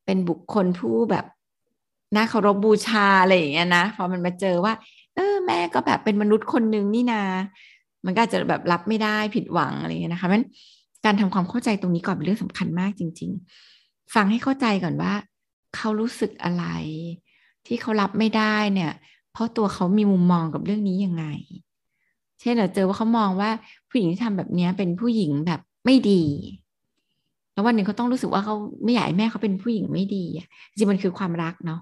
[0.07, 1.27] เป็นบุคคลผู้แบบ
[2.17, 4.73] น่าเคารพบูชาอะไรอย่างเงี้ยนะพอมันมาเจอว่า
[5.15, 7.23] เออแม่ก็แบบเป็นมนุษย์คนนึงนี่นา
[8.05, 10.45] มันก็จะแบบรับไม่ได้ผิดหวังอะไรเงี้ยนะคะมัน
[11.05, 13.31] การทำความเข้าใจตรงนี้ก่อนเป็นเรื่องสำคัญมากจริง
[13.73, 15.13] ๆ ฟังให้เข้าใจก่อนว่า
[15.77, 16.65] เขารู้สึกอะไร
[17.67, 18.93] ที่เขารับไม่ได้เนี่ย
[19.33, 21.25] เพราะตัวเขามีมุมมองกับเรื่องนี้ยังไง
[22.41, 23.51] เช่นเราเจอว่าเขามองว่า
[23.89, 26.23] ผู้หญิงที่ทำแบบนี้เป็นผู้หญิงแบบไม่ดี
[27.53, 28.55] แล้ววันหนึ่งเขาต้องรู้สึกว่าเขา
[28.85, 31.81] ไม่อยากให้แม่เขาเป็นผู้หญิงไม่ดีอะจริงมันคือความรักเนาะ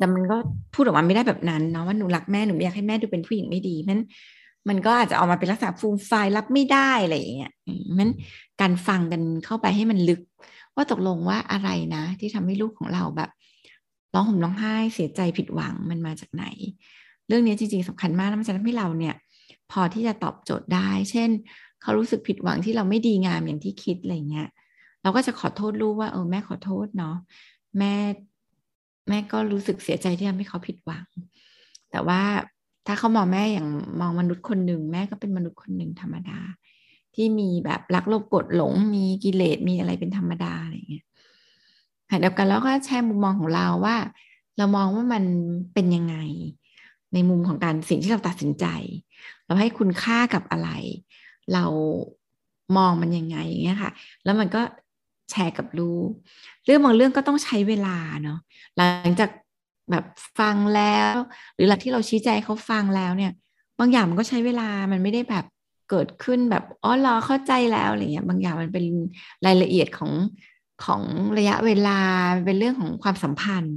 [0.00, 0.36] แต่มันก็
[0.74, 3.98] พูดออกมาไม่ได้แบบนั้นเนาะว่าหนูรักแม่หนูอยากให้แม่ดูเป็นผู้หญิงไม่ดีมัน
[4.68, 7.52] มันก็อาจจะออกมาเป็นลักษณะฟูมไฟรับไม่ได้อะไรอย่างเงี้ย
[7.98, 8.10] มัน
[8.60, 10.20] การฟังกันเข้าไปให้มันลึก
[10.76, 13.30] ว่าตกลงว่าอะไรนะ ที่ทำให้ลูกของเราแบบ
[14.14, 16.44] ร้องห่มร้องไห้เสียใจผิดหวังมันมาจากไหน
[17.28, 19.14] เรื่องนี้จริงๆสำคัญมากแล้วมันจะทำให้เราเนี่ย
[19.72, 21.30] พอที่จะตอบโจทย์ได้ เช่น
[21.82, 24.48] เขารู้สึกผิดหวังที่เราไม่ดีงามอย่างที่คิดอะไรเงี้ย
[25.02, 27.16] เราก็จะขอโทษลูกว่าเออแม่ขอโทษเนาะ
[27.78, 27.94] แม่
[29.08, 31.06] แม่ก็รู้สึกเสียใจที่ทำให้เขาผิดหวัง
[31.90, 32.22] แต่ว่า
[32.86, 33.68] ถ้าเขามองแม่อย่าง
[34.00, 36.38] มองมนุษย์คนหนึ่งแม่ก็เป็นมนุษย์คนหนึ่งธรรมดา
[37.14, 41.04] ที่มีแบบรักโลภกดหลงมีกิเลสมีอะไรเป็นธรรมดาอะไรเงี้ย
[42.08, 43.96] ขณะเดียวกันแล้วก็แชร์มุมมองของเราว่า
[44.58, 45.24] เรามองว่ามัน
[45.74, 46.16] เป็นยังไง
[47.14, 48.66] ในมุมของการสิ่งที่เราตัดสินใจ
[49.46, 50.70] เราให้คุณค่ากับอะไร
[51.52, 51.64] เรา
[52.76, 53.90] มองมันยังไงอย่างเงี้ยค่ะ
[54.24, 54.62] แล้วมันก็
[55.30, 56.10] แชร์กับลูก
[56.64, 58.38] เรื่องบางเรื่องก็ต้องใช้เวลาเนาะ
[58.76, 59.30] หลังจาก
[59.90, 60.04] แบบ
[60.38, 61.14] ฟังแล้ว
[61.54, 63.32] หรือหลังที่เราชี้ใจเขาฟังแล้วเนี่ย
[63.78, 65.44] บางอย่างมันก็ใช้เวลามันไม่ได้แบบ
[65.90, 68.84] เกิดขึ้นแบบอ๋อรอเข้าใจแล้วอะไรเงี้ยบางอย่างมันเป็น
[69.46, 70.12] รายละเอียดของ
[70.84, 71.02] ของ
[71.38, 71.98] ระยะเวลา
[72.46, 73.76] เป็นเรื่องของความสัมพันธ์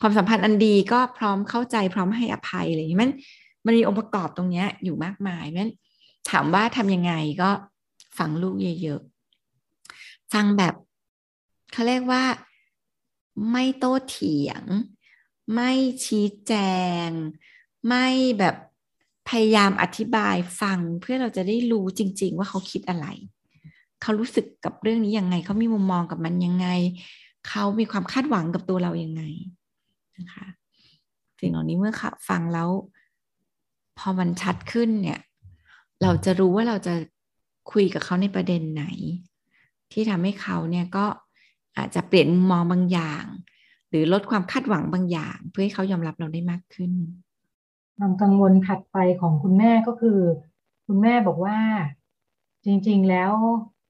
[0.00, 3.10] ความสัมพันธ์อันดีก็พร้อมเข้าใจพร้อมให้อภัยอะไรอย่างเงี้ยมัน
[3.66, 5.70] มันมีองค์ประกอบตรงเนี้ยอยู่มากมายมัน
[6.30, 7.12] ถามว่าทำยังไง
[7.42, 7.50] ก็
[8.18, 9.00] ฟังลูกเยอะ
[10.32, 10.74] ฟังแบบ
[11.72, 12.24] เขาเรียกว่า
[13.50, 14.62] ไม่โต้เถียง
[15.54, 15.72] ไม่
[16.04, 16.52] ชี้แจ
[17.06, 17.08] ง
[17.88, 18.06] ไม่
[18.38, 18.56] แบบ
[19.28, 23.06] พยายามอธิบายฟังเพื่อเราจะได้รู้จริง ๆ ว่าเขาคิดอะไร
[24.02, 26.68] เขารู้สึกกับเรื่องนี้ยังไง เขามีมุมมองกับมันยังไง
[27.48, 29.22] เขามีความคาดหวังกับตัวเรายังไง
[30.18, 30.46] นะคะ
[31.40, 31.92] สิ่งเหล่านี้เมื่อ
[32.28, 32.68] ฟังแล้ว
[33.98, 35.20] พอมันชัดขึ้นเนี่ย
[36.02, 36.94] เราจะรู้ว่าเราจะ
[37.72, 38.84] คุยกับเขาในประเด็นไหน
[39.92, 41.06] ที่ทำให้เขาเนี่ยก็
[41.76, 43.24] อาจจะเปลี่ยนมุมมองบางอย่าง
[43.90, 46.92] หรือลดความคาดหวังบางอย่าง เพื่อให้เขายอมรับเราได้มากขึ้น
[47.98, 50.18] ความกังวลถัดไปของคุณแม่ก็คือ
[50.86, 51.58] คุณแม่บอกว่า
[52.64, 53.32] จริง ๆ แล้ว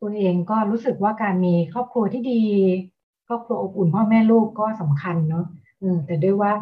[0.00, 2.42] ตัวเองก็รู้สึกว่าการมีครอบครัวที่ดี
[3.28, 5.46] ครอบครัวอบอุ่นพ่อแม่ลูกก็สำคัญเนาะ
[6.06, 6.52] แต่ด้วยว่า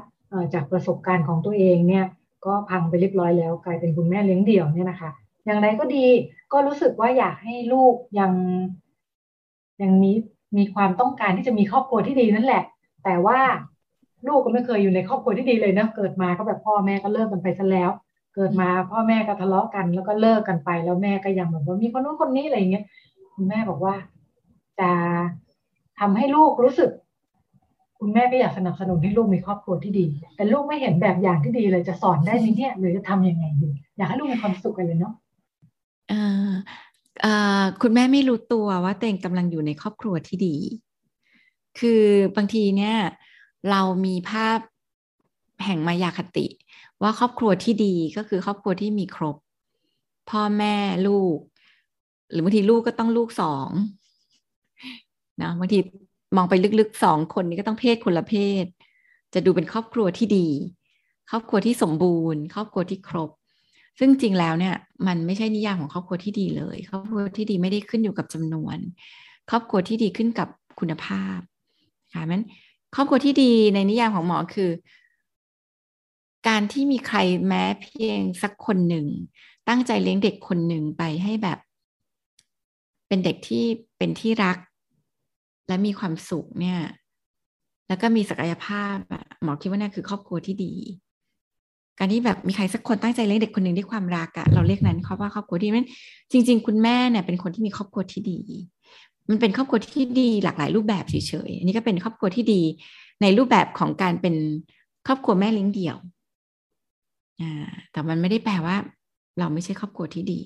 [0.55, 2.07] จากประสบการณ์ของตัวเองเนี่ย
[2.47, 5.11] ก็พังไปเรียบร้อยแล้ว กลายเป็นคุณแม่เลี้ยงเดี่ยวเนี่ยนะคะ
[5.45, 6.07] อย่างไรก็ดี
[6.53, 8.33] ก็รู้สึกว่าอยากให้ลูกยัง
[9.83, 10.13] ยังมี
[10.57, 12.63] มีความต้องการที่จะมีครอบครัวที่ดีนั่นแหละ
[13.05, 13.39] แต่ว่า
[14.27, 17.91] ลูกก็ไม่เคยอยู่ในครอบครัวที่ดีเลยนะ เกิดมาก็แบบพ่อแม่ก็เลิกกันไปซะแล้ว
[18.35, 22.85] เกิดมาพ่อแม่ก็ทะเลาะกัน แล้วก็เลิกกันไป แล้วแม่ก็ยังแบบว่ามีคนนู้นคนนี้อะไรอย่างเงี้ย
[23.35, 23.95] คุณแม่บอกว่า
[24.81, 24.91] จะ
[26.01, 26.91] ทำให้ลูกรู้สึก
[27.99, 30.07] คุณแม่ก็อยากสนับสนุนให้ลูกมีครอบครัวที่ดี
[30.37, 35.15] แต่ลูกไม่เห็นแบบอย่างที่ดีเลยจะสอนได้ไหมเนี่ยหรือจะทํำยังไงดี อยากให้ลูกมีความสุขกันเลยเนาะ
[37.83, 40.57] คุณแม่ไม่รู้ตัวว่าตัวเองกำลังอยู่ในครอบครัวที่ดี
[41.79, 42.05] คือ
[42.37, 42.97] บางทีเนี่ย
[43.71, 44.59] เรามีภาพ
[45.65, 46.47] แห่งมายาคติ
[47.03, 49.37] ว่าครอบครัวที่ดีก็คือครอบครัวที่มีครบ
[50.31, 51.39] พ่อแม่ลูก
[52.31, 53.69] หรือบางทีลูกก็ต้องลูกสอง
[55.43, 55.79] นะบางที
[56.37, 58.67] มองไปลึกๆสองคนนี้ก็ต้องเพศคนละเพศ
[59.35, 60.49] จะดูเป็นครอบครัวที่ดี
[61.31, 63.31] ครอบครัวที่สมบูรณ์ ครอบครัวที่ครบ
[63.99, 64.75] ซึ่งจริงแล้วเนี่ย
[65.07, 68.79] มันไม่ใช่นิยามของครอบครัวที่ดีเลย ครอบครัวที่ดีไม่ได้ขึ้นอยู่กับจำนวน
[69.51, 70.49] ครอบครัวที่ดีขึ้นกับ
[70.81, 71.39] คุณภาพ
[72.15, 72.43] ค่ะมัน
[72.95, 74.71] ครอบครัวที่ดีในนิยามของหมอคือ
[76.49, 79.07] การที่มีใครแม้เพียงสักคนหนึ่ง
[79.69, 81.59] ตั้งใจเลี้ยงเด็กคนหนึ่งไปให้แบบ
[83.09, 83.65] เป็นเด็กที่
[83.99, 84.59] เป็นที่รัก
[85.69, 86.81] และมีความสุขเนี่ย
[87.89, 88.97] แล้วก็มีศักยภาพ
[89.43, 90.73] หมอคิดว่านี่คือครอบครัวที่ดี
[92.01, 95.87] การที่แบบมีใครสักคนตั้งใจเลี้ยงเด็กคนหนึ่งด้วยความรักอะเราเรียกนั้นเขาว่าครอบครัวที่นั้น
[96.33, 98.39] จริง ๆ คุณแม่เนี่ยเป็นคนที่มีครอบครัวที่ดี
[99.29, 101.15] มันเป็นครอบครัวที่ดีหลากหลายรูปแบบเฉ
[101.49, 102.63] ยๆอันนี้ก็เป็นครอบครัวที่ดี
[103.23, 104.35] ในรูปแบบของการเป็น
[105.07, 105.97] ครอบครัวแม่เลี้ยงเดี่ยว
[107.41, 108.77] อ่าแต่มันไม่ได้แปลว่า
[109.39, 110.41] เราไม่ใช่ครอบครัวที่ดี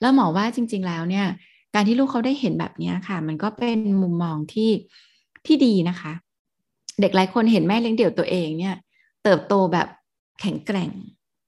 [0.00, 1.26] แล้วหมอว่าจริง ๆ แล้วเนี่ย
[1.74, 4.70] การที่ลูกเขาได้เห็นแบบนี้ค่ะ มันก็เป็นมุมมองที่
[5.46, 6.12] ที่ดีนะคะ
[7.00, 8.76] เด็กหลายคนเห็นแม่เลี้ยงเดี่ยวตัวเองเนี่ย
[9.24, 9.88] เติบโตแบบ
[10.40, 10.90] แข็งแกร่ง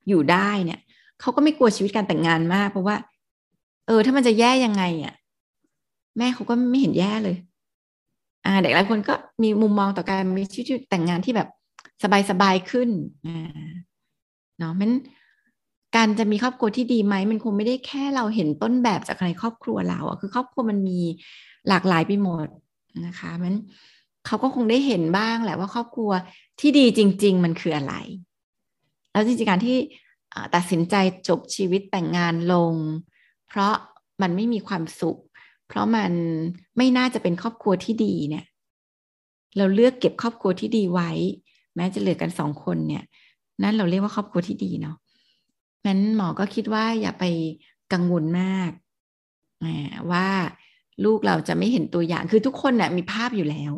[0.09, 0.80] อยู่ได้เนี่ย
[1.20, 2.97] เขาก็ไม่กลัวชีวิตการแต่งงานมาก เพราะว่า
[3.87, 5.14] เออ ถ้ามันจะแย่ยังไงอะ
[6.18, 7.37] แม่เขาก็ไม่เห็นแย่เลย
[8.45, 11.49] อ่า เด็กหลายคนก็มีมุมมองต่อการมีชีวิตแต่งงานที่แบบ
[12.30, 12.91] สบายๆขึ้น
[13.26, 13.70] อ่า
[14.59, 14.93] เนาะมัน
[15.97, 21.01] การจะมีครอบครัวที่ดีไหมมันคงไม่ได้แค่เราเห็นต้นแบบจากในครอบครัวเราอะคือครอบครัวมันมี
[21.68, 22.47] หลากหลายไปหมด
[23.07, 23.55] นะคะมัน
[24.26, 26.11] เขาก็คงได้เห็นบ้างแหละว่าครอบครัว
[26.61, 27.95] ที่ดีจริง ๆ มันคืออะไร
[29.16, 29.78] แล้วจริงๆการที่
[30.54, 30.94] ตัดสินใจ
[31.28, 32.74] จบชีวิตแต่งงานลง
[33.48, 33.74] เพราะ
[34.22, 35.18] มันไม่มีความสุข
[35.68, 36.12] เพราะมัน
[36.76, 38.44] ไม่น่าจะเป็นครอบครัวที่ดีเนี่ย
[39.56, 41.10] เราเลือกเก็บครอบครัวที่ดีไว้
[41.76, 43.04] แม้จะเหลือกันสองคนเนี่ย
[43.62, 44.96] นั่นเราเรียกว่าครอบครัวที่ดีเนาะ
[45.86, 47.24] นั้นหมอก็คิดว่าอย่าไป
[47.92, 48.70] กังวลมาก
[50.10, 50.28] ว่า
[51.04, 53.72] ลูกเราจะไม่เห็นตัวอย่างคือทุกคนเนี่ยมีภาพอยู่แล้ว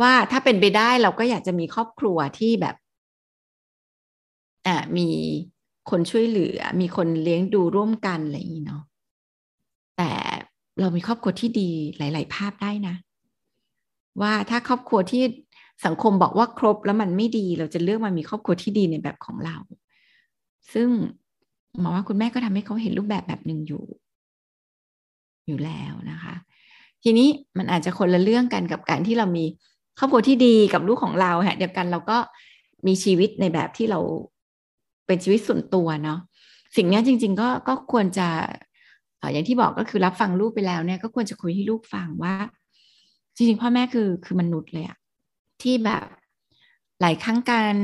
[0.00, 2.76] ว่าถ้าเป็นไปได้เราก็อยากจะมีครอบครัวที่แบบ
[4.66, 5.08] อ่ามี
[5.90, 8.82] คนช่วยเหลือ มีคนเลี้ยงดูร่วมกันอะไรอย่างนี้เนาะ
[9.96, 10.10] แต่
[10.80, 12.94] เรามีครอบครัวที่ดีหลาย ๆ ภาพได้นะ
[14.20, 15.22] ว่าถ้าครอบครัวที่
[15.86, 19.56] สังคมบอกว่าครบแล้วมันไม่ดี เราจะเลือกมามีครอบครัวที่ดีในแบบของเรา
[20.72, 20.88] ซึ่ง
[21.80, 23.84] หมอว่าคุณแม่ก็ทำให้เขาเห็นรูปแบบแบบหนึ่งอยู่
[25.46, 26.34] อยู่แล้วนะคะ
[27.02, 29.44] ทีนี้มันอาจจะคนละเรื่องกันกับการที่เรามี
[29.98, 32.18] ครอบครัวที่ดีกับลูกของเราฮะเดียวกันเราก็
[32.86, 34.00] มีชีวิตในแบบที่เรา
[35.06, 36.18] เป็นชีวิตส่วนตัวเนาะ
[36.76, 38.28] สิ่งนี้จริง ๆ ก็ก็ควรจะ
[39.32, 42.34] อย่างที่บอกก็คือรับฟังลูกไปแล้วเนี่ยก็ควรจะคุยให้ลูกฟังว่า
[43.34, 44.98] จริงๆพ่อแม่คือคือมนุษย์เลยอะ
[45.62, 46.06] ที่แบบ
[47.00, 47.74] หลายครั้งการ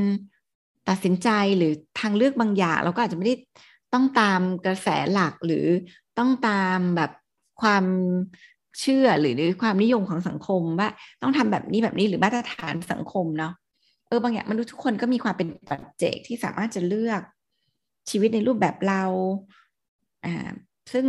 [0.89, 3.35] ตัดสินใจหรือทางเลือกบางอย่าง เราก็อาจจะไม่ได้
[3.93, 5.65] ต้องตามกระแสหลักหรือ
[6.17, 7.11] ต้องตามแบบ
[7.61, 7.85] ความ
[8.79, 10.89] เชื่อหรือความนิยมของสังคมว่า
[11.21, 13.53] ต้องทำแบบนี้แบบนี้หรือมาตรฐานสังคมเนาะ
[14.09, 17.21] เออบางอย่างมนุษย์ทุกคนก็มีความเป็นปัจเจกที่สามารถจะเลือก
[18.09, 19.03] ชีวิตในรูปแบบเรา
[20.25, 20.49] อ่า
[20.93, 21.05] ซึ่ง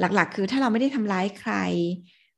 [0.00, 1.54] หลักๆ คือถ้าเราไม่ได้ทำร้ายใคร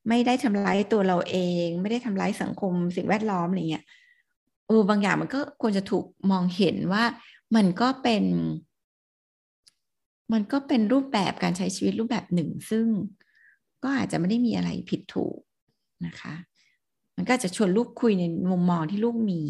[0.09, 3.85] ไม่ได้ทำร้ายตัวเราเอง ไม่ได้ทำร้ายสังคม สิ่งแวดล้อมอะไรเงี้ย
[4.69, 7.05] เออบางอย่างมันก็ควรจะถูกมองเห็นว่า
[7.57, 8.25] มันก็เป็น
[10.33, 12.87] มันก็เป็นรูปแบบการใช้ชีวิตรูปแบบหนึ่ง ซึ่ง
[13.83, 15.39] ก็อาจจะไม่ได้มีอะไรผิดถูก
[16.07, 16.35] นะคะ
[17.17, 19.41] มันก็จะชวนลูกคุยในมุมมองที่ลูกมี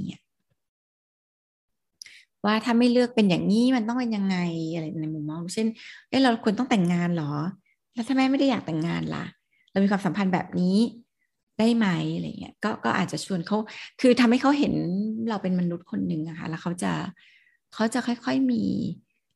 [2.45, 4.37] ว่าถ้าไม่เลือกเป็นอย่างนี้มันต้องเป็นยังไง
[4.75, 5.67] อะไรในมุมมองเช่น
[6.09, 7.33] เอ้เราควรต้องแต่งงานหรอ
[7.95, 9.25] แล้วถ้าแม่ไม่ได้อยากแต่งงานล่ะ
[9.71, 10.77] เรามีความสัมพันธ์แบบนี้
[11.59, 13.57] ได้ไหมอะไรเงี้ยก็ก็อาจจะชวนเขา
[14.01, 14.75] คือทำให้เขาเห็น
[15.29, 16.93] เราเป็นมนุษย์คนหนึ่งนะคะแล้วเขาจะ
[17.75, 18.65] เขาจะค่อยๆมี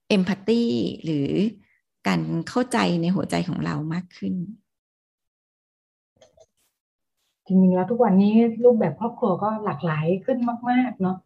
[0.09, 0.62] เอมพัตตี
[1.04, 1.30] หรือ
[2.09, 4.34] การเข้าใจในหัวใจของเรามากขึ้น
[7.46, 8.32] จริงๆแล้วทุกวันนี้
[8.64, 10.38] รูปแบบครอบครัวก็หลากหลายขึ้น
[10.70, 11.16] มาก ๆ เนาะ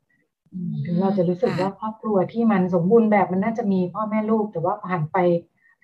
[0.84, 5.16] ถึงเราจะรู้สึกว่าครอบครัวที่มันสมบูรณ์แบบมันน่าจะมีพ่อแม่ลูก แต่ว่าผ่านไป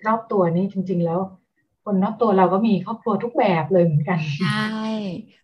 [0.05, 1.19] รอบตัวนี้จริง ๆ แล้ว
[1.83, 4.49] คนรอบตัวเราก็มีครอบครัวทุกแบบเลยเหมือนกันใช่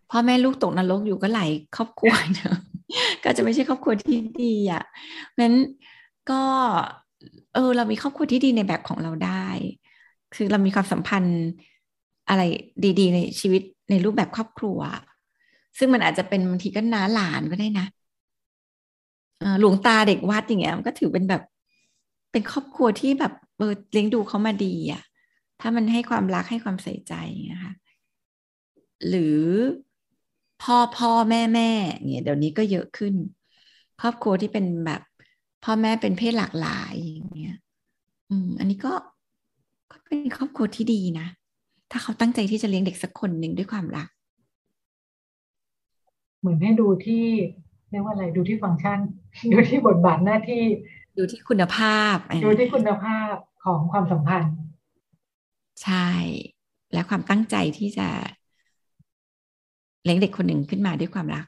[0.09, 2.53] พ่อแม่ลูกตกนรกอยู่ก็หลายครอบครัวเนอะ
[3.23, 4.81] ก็จะไม่ใช่ครอบครัวที่ดีอะ
[5.39, 5.53] นั้น
[6.27, 6.33] ก็
[7.53, 9.47] เออเรามีครอบครัวที่ดีในแบบของเราได้
[10.33, 11.39] คือเรามีความสัมพันธ์
[12.29, 12.41] อะไร
[12.99, 14.79] ดีๆ ในชีวิตในรูปแบบครอบครัว
[15.77, 17.85] ซึ่งมันอาจจะเป็นบางทีก็น้าหลานก็ได้นะ
[19.59, 21.41] หลวงตาเด็กวัดอย่างเงี้ยมันก็ถือเป็นแบบ
[22.31, 25.01] เป็นครอบครัวที่แบบเออเลี้ยงดูเขามาดีอะ
[25.59, 27.13] ถ้ามันให้ความรักให้ความใส่ใจ
[27.51, 27.71] นะคะ
[29.07, 29.45] หรือ
[30.59, 31.69] พ่อพ่อแม่แม่
[32.09, 33.15] เนี่ยเดี๋ยวนี้ก็เยอะขึ้น
[34.01, 35.01] ครอบครัวที่เป็นแบบ
[35.63, 37.55] พ่อแม่เป็นเพศหลากหลายอย่างเงี้ย
[38.29, 38.93] อืม อันนี้ก็
[39.91, 41.27] ก็เป็นครอบครัวที่ดีนะ
[41.91, 44.07] ถ้าเขาตั้งใจที่จะเลี้ยงเด็กสักคนหนึ่งด้วยความรัก
[46.39, 47.25] เหมือนให้ดูที่
[47.95, 48.99] รียกว่าอะไรดูที่ฟังก์ชัน
[49.51, 50.63] ดูที่บทบาทหน้าที่
[51.17, 52.15] ดูที่คุณภาพ
[52.45, 53.33] ดูที่คุณภาพ
[53.65, 54.55] ของความสัมพันธ์
[55.83, 56.07] ใช่
[56.93, 58.07] และความตั้งใจที่จะ
[60.03, 61.45] เลี้ยงเด็กคนหนึ่งขึ้นมาด้วยความรัก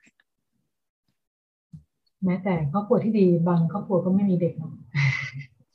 [2.25, 4.73] แม้แต่ครอบครัวที่ดีบางครอบครัวก็ไม่มีเด็กเนาะ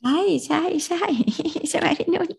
[0.03, 1.03] ใช่ใช่ใช่
[1.69, 2.29] ใช่ไหมพี่นุ่น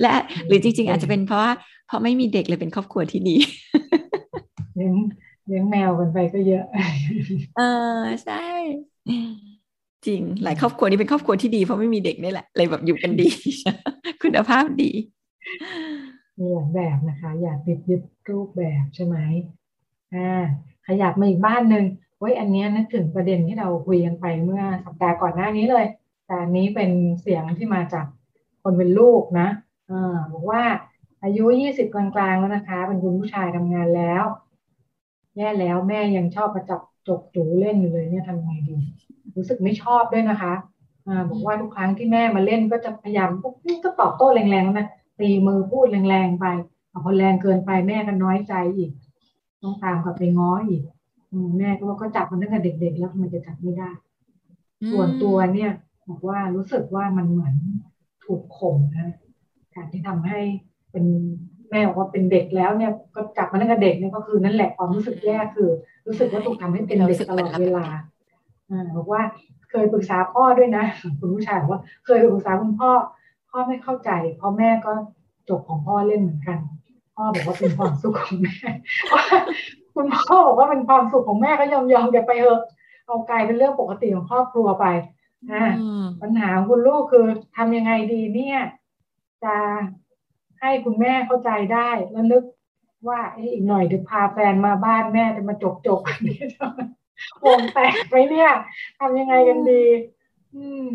[0.00, 0.14] และ
[0.46, 1.52] หรือจริง ๆ อาจจะเป็นเพราะว่า
[1.86, 3.36] เพราะไม่มีเด็กเลยเป็นครอบครัวที่ดี
[5.46, 6.64] เลี้ยงเลี้ยงแมวกันไปก็เยอะ
[7.56, 8.34] เออใช่
[10.06, 13.28] จริง หลายครอบครัวนี้เป็นครอบครัวที่ดีเพราะไม่มีเด็กนี่แหละเลยแบบอยู่กันดี
[14.22, 14.90] คุณภาพดี
[16.38, 19.16] มีหลายแบบนะคะ อยากติดยึดรูปแบบใช่ไหม
[20.14, 20.44] อ่า
[20.86, 21.84] ขยับมาอีกบ้านหนึ่ง
[22.18, 25.86] เว้ยอันนี้นึกถึงประเด็นที่เราคุยกันไปเมื่อสัปดาห์ก่อนหน้านี้เลย
[26.26, 26.90] แต่อันนี้เป็น
[27.20, 28.06] เสียงที่มาจาก
[28.62, 29.48] คนเป็นลูกนะ
[29.90, 30.62] อ่าบอกว่า
[31.22, 34.24] อายุยี่สิบกลางๆแล้วนะคะ เป็นคุณผู้ชายทำงานแล้ว
[35.36, 38.76] แย่แล้วแม่ยังชอบมาจับจกจูเล่นอยู่เลยเนี่ยทำไงดี
[39.36, 40.54] รู้สึกไม่ชอบด้วยนะคะ
[41.06, 43.30] อ่าบอกว่าทุกครั้งที่แม่มาเล่นก็จะพยายาม
[43.84, 44.88] ก็ตอบโต้แรงๆนะ
[45.20, 46.46] ตีมือพูดแรงๆไป
[47.04, 48.90] พอแรงเกินไปแม่ก็น้อยใจอีก
[49.62, 50.82] ต้องตามกลับไปง้ออีก
[51.58, 53.90] แม่ก็ว่าก็จับมันตั้งแต่เด็ก ๆ แล้วมันจะจับไม่ได้
[54.90, 55.72] ส่วนตัวเนี่ย
[56.08, 57.54] บอกว่ารู้สึกว่ามันเหมือน
[58.24, 59.08] ถูกข่มนะ
[59.74, 60.40] การที่ทำให้
[60.90, 61.04] เป็น
[61.70, 65.70] แม่บอกว่าเป็นเด็กแล้วเนี่ยก็จับมาตั้งแต่เด็กเนี่ยก็คือนั่นแหละความรู้สึกแย่คือ
[66.06, 67.86] รู้สึกว่าถูกทำให้เป็นเด็กตลอดเวลา
[68.70, 69.22] อ่าบอกว่า
[69.70, 70.84] เคยปรึกษาพ่อด้วยนะ
[71.20, 72.90] คุณผู้ชายบอกว่าเคยปรึกษาคุณพ่อ
[73.50, 74.10] พ่อไม่เข้าใจ
[74.40, 74.92] พ่อแม่ก็
[75.48, 76.58] จบของพ่อเล่นเหมือนกัน
[77.14, 78.58] พ่อบอกว่าเป็นความสุขของแม่
[79.94, 82.60] คุณพ่อบอกว่าเป็นความสุขของแม่ก็ยอมยอมแกไปเถอะ
[83.06, 84.86] เอากลายเป็นเรื่องปกติของครอบครัวไป
[85.52, 85.64] นะ
[86.22, 88.58] ปัญหาคุณลูกคือทำยังไงดีเนี่ย
[89.44, 89.54] จะ
[90.64, 92.42] ให้คุณแม่เข้าใจได้แล้วนึก
[93.08, 93.20] ว่า
[93.52, 96.38] อีกหน่อยเดี๋ยวพาแฟนมาบ้านแม่จะมาจกจกนี่
[97.44, 98.52] วงแตกไหมเนี่ย
[98.98, 99.84] ทำยังไงกันดี
[100.54, 100.94] อืม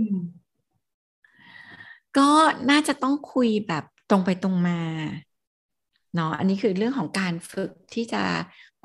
[2.18, 2.30] ก็
[2.70, 4.80] น่าจะต้องคุยแบบตรงไปตรงมา
[6.16, 8.24] เนาะอันนี้คือเรื่องของการฝึกที่จะ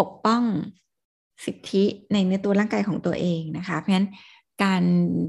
[0.01, 0.43] ปกป้อง
[1.45, 4.09] สิทธิในเนื้อตัวร่างกายของตัวเองนะคะ เพราะฉะนั้น
[4.62, 4.82] การ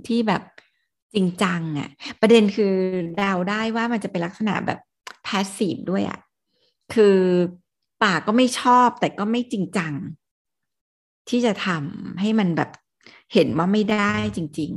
[0.07, 0.43] ที่แบบ
[1.15, 1.89] จริงจังอะ่ะ
[2.21, 2.73] ประเด็นคือ
[3.17, 4.79] เดาได้ว่ามันจะเป็นลักษณะแบบ
[5.27, 6.19] พาสซีฟด้วยอะ่ะ
[6.93, 7.17] คือ
[8.03, 9.93] ป่ากก็ไม่ชอบแต่ก็ไม่จริงจัง
[11.29, 12.69] ที่จะทำให้มันแบบ
[13.33, 14.71] เห็นว่าไม่ได้จริง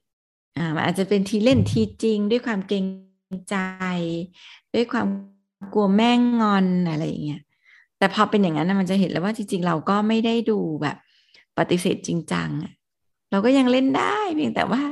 [0.00, 2.84] ๆ อ่ามันอาจจะเป็นทีเล่นทีจริง ด้วยความเกรง
[3.48, 3.56] ใจ
[4.74, 5.06] ด้วยความ
[5.74, 7.42] กลัวแม่งงอนอะไรอย่างเงี้ย
[7.98, 10.96] แต่พอเป็นอย่างนั้นนะมันจะเห็นแล้วว่าจริง ๆ เราก็ไม่ได้ดูแบบ
[11.58, 12.50] ปฏิเสธจริงจัง
[13.30, 14.82] เราก็ยังเล่นได้เพียงแต่ว่า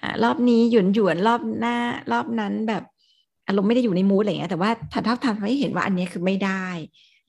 [0.00, 1.76] อรอบนี้หยุนหยวนรอบหน้า
[2.12, 2.82] รอบนั้นแบบ
[3.48, 6.66] อารมณ์ไม่ได้อยู่ในมูดอะไรเงี้ยแต่ว่าถ้าททำให้เห็นว่าอันนี้คือไม่ได้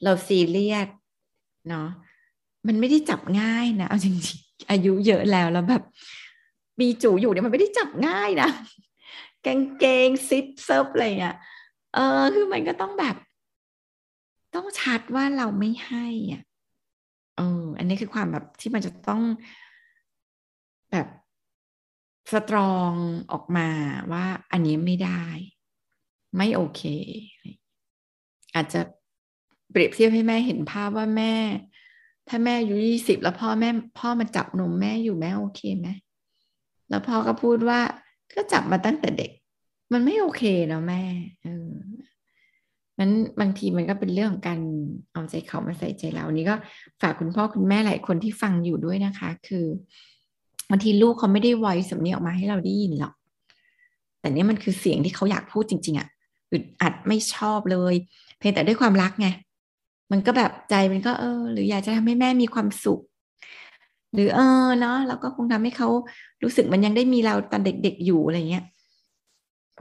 [0.04, 0.88] เราซีเรียส
[1.70, 1.88] เนาะ
[2.68, 5.84] มันไม่ได้จับง่ายนะเอาจริงๆอายุเยอะแล้วแล้วแบบ
[6.82, 8.50] มีจูอยู่เนี่ยมันไม่ได้จับง่ายนะ
[9.46, 11.38] กางเกงซิปเซิฟอะไรเงี้ย
[11.94, 13.16] เออคือมันก็ต้องแบบ
[14.56, 16.44] ต้องชัดว่าเราไม่ให้อะ
[17.38, 19.22] เอออันนี้คือความแบบที่มันจะต้อง
[20.92, 21.08] แบบ
[22.32, 22.94] strong
[23.32, 23.70] ออกมา
[24.12, 25.24] ว่าอันนี้ไม่ได้
[26.38, 26.82] ไม่โอเค
[28.56, 28.82] อาจจะ
[29.72, 31.34] เปรียบเทียบให้แม่เห็นภาพว่าแม่
[32.28, 33.70] ถ้าแม่อายุยี่สิบแล้วพ่อแม่
[34.00, 35.88] พ่อมาจับนมแม่อยู่แม่โอเคไหม
[36.90, 37.80] แล้วพ่อก็พูดว่า
[38.36, 39.32] ก็จับมาตั้งแต่เด็ก
[39.94, 41.02] มันไม่โอเคเนาะแม่
[41.44, 41.70] เออ
[43.00, 44.60] นั้นบางทีมันก็เป็นเรื่องของการ
[45.12, 46.56] เอาใจเขามาใส่ใจเรานี้ก็
[47.02, 49.66] ฝากคุณพ่อคุณแม่หลายคนที่ฟังอยู่ด้วยนะคะ คือ
[50.70, 53.14] บางทีลูกเขาไม่ได้ไวสำเนียงออกมาให้เราได้ยินหรอก
[54.20, 56.08] แต่นี่มันคือเสียงที่เขาอยากพูดจริง ๆอะ่ะ
[56.52, 57.96] อึดอัดไม่ชอบเลย
[58.38, 59.28] เพียงแต่ด้วยความรักไง
[60.12, 63.02] มันก็แบบใจมันก็เออ หรืออยากจะทำให้แม่มีความสุข
[64.14, 65.88] หรือเออเนาะเราก็คงทำให้เขา
[66.44, 68.66] รู้สึกมันยังได้มีเราตอนเด็กๆอยู่อะไรเงี้ย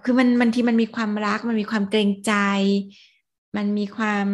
[0.04, 2.32] คือมันบางทีมันมีความรัก มันมีความเกรงใจ
[3.56, 4.26] มันมีความ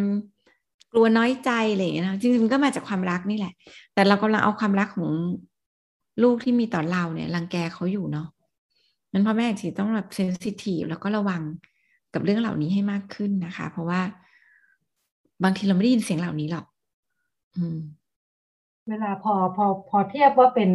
[0.93, 3.53] กลัวน้อยใจอะไรอย่างเงี้ยนะจริงๆมันก็มาจากความรักนี่แหละ
[3.95, 5.11] แต่เรากำลังเอาความรักของ
[6.23, 8.27] ลูกที่มีต่อเราเนี่ยรังแกเขาอยู่เนาะ
[9.13, 11.43] นั้นพ่อแม่ทีต้องแบบเซนซิทีฟแล้วก็ระวัง
[12.15, 14.01] กับเรื่องเหล่านี้ให้มากขึ้นนะคะ เพราะว่า
[15.43, 16.67] บางทีเราไม่ได้ยินเสียงเหล่านี้หรอก
[17.57, 17.79] อืม
[18.89, 20.71] เวลาพอพอพอเทียบว่าเป็น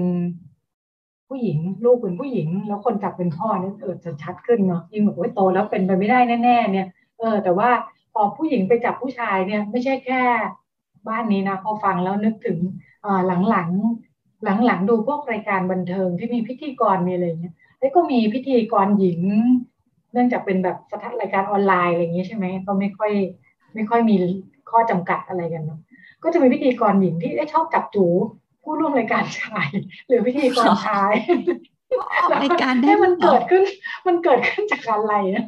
[1.28, 6.88] ผู้หญิง ลูกเป็นผู้หญิง แล้วคนจับเป็นพ่อเนี่ยเออจะชัดขึ้นเนาะยิ่งแบบว่าโตแล้วเป็นไปไม่ได้แน่ๆเนี่ย
[7.20, 7.70] เออ แต่ว่า
[8.14, 10.22] พอผู้หญิงไปจับผู้ชายเนี่ย ไม่ใช่แค่
[11.08, 12.58] บ้านนี้นะพอฟังแล้วนึกถึง
[13.06, 19.22] อ่าหลังๆหลังๆดูพวกรายการบันเทิงที่มีพิธีกรมีอะไรเงี้ยแล้วก็มีพิธีกรหญิง
[20.18, 23.12] นื่องจากเป็นแบบสถานรายการออนไลน์อะไรอย่างนี้ใช่ไหมก็ไม่ค่อย
[23.76, 24.16] ไม่ค่อยมี
[24.70, 25.80] ข้อจำกัดอะไรกันเนาะ
[26.24, 28.06] ก็จะมีพิธีกรหญิงที่ชอบจับจู
[28.64, 29.68] ผู้ร่วมรายการชาย
[30.08, 31.14] หรือพิธีกรชาย
[32.44, 33.64] รายการได้ให้มันเกิดขึ้น
[34.08, 35.46] มันเกิดขึ้นจากอะไรนะ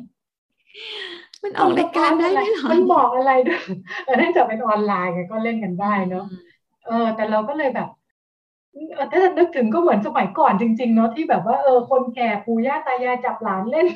[1.43, 3.61] มันออกรายการได้ไหมหรอมันบอกอะไรด้วย
[4.17, 6.25] เนื่องจากเป็นออนไลน์ไงก็เล่นกันได้เนาะ
[6.87, 7.89] เออ แต่เราก็เลยแบบ
[9.13, 13.87] ถ้านึกถึงก็เหมือนสมัยก่อนจริง ๆ เนาะที่แบบว่าเออคนแก่ปู่ย่าตายายจับหลานเล่น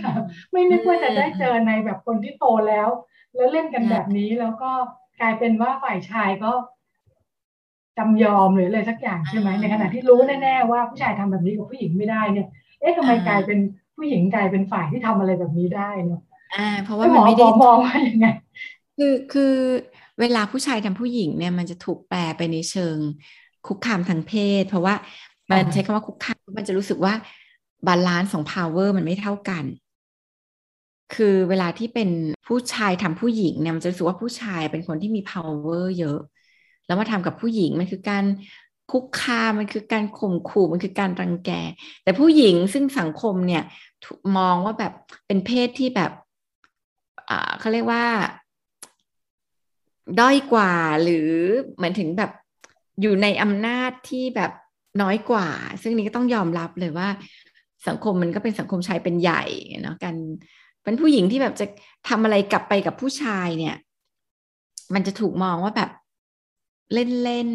[0.51, 2.89] ไม่นึกว่าจะได้เจอในแบบคนที่โตแล้ว
[3.35, 4.71] แล้วเล่นกันแบบนี้แล้วก็
[5.21, 6.51] กลายเป็นว่าฝ่ายชายก็
[7.97, 12.47] จำยอมหรืออะไรสักอย่างใช่ไหมในขณะที่รู้แน่ๆว่าผู้ชายทำแบบนี้กับผู้หญิงไม่ได้เนี่ย
[12.79, 13.59] เอ๊ะทำไมกลายเป็น
[13.97, 16.21] ผู้หญิงกลายเป็นฝ่ายที่ทำอะไรแบบนี้ได้เนาะ
[16.55, 18.27] อ่า เพราะว่ามันไม่ได้มองว่ายังไง
[18.97, 19.53] คือคือ
[20.19, 22.97] เวลาผู้ชายทำผู้หญิงเนี่ยมันจะถูกแปลไปในเชิง
[23.67, 24.95] คุกคามทางเพศ เพราะว่า
[25.51, 27.13] มันใช้คำว่าคุกคามมันจะรู้สึกว่า
[27.87, 29.63] balance ของ power มันไม่เท่ากัน
[31.15, 32.09] คือเวลาที่เป็น
[32.47, 36.19] ผู้ชายทำผู้หญิงเนี่ยมันจะรู้สึกว่าผู้ชายเป็นคนที่มี power เยอะ
[36.85, 38.25] แล้วมาทำกับผู้หญิงมันคือการ
[38.91, 41.51] คุกคามมันคือการข่มขู่มันคือการรังแก
[42.03, 43.63] แต่ผู้หญิงซึ่งสังคมเนี่ย
[44.37, 44.93] มองว่าแบบ
[45.27, 46.11] เป็นเพศที่แบบ
[47.29, 48.05] อ่าเขาเรียกว่า
[50.19, 51.29] ด้อยกว่าหรือ
[51.75, 52.31] เหมือนถึงแบบ
[53.01, 54.51] อยู่ในอำนาจที่แบบ
[55.01, 55.47] น้อยกว่า
[55.81, 57.07] ซึ่งนี้ก็ต้องยอมรับเลยว่า
[57.87, 59.43] สังคมมันก็เป็นสังคมชายเป็นใหญ่
[59.81, 60.15] เนาะกัน
[60.83, 61.65] เป็นผู้หญิงที่แบบจะ
[62.09, 63.75] ทำอะไรกลับไปกับผู้ชายเนี่ย
[64.93, 65.89] มันจะถูกมองว่าแบบ
[66.93, 67.49] เล่นเล่น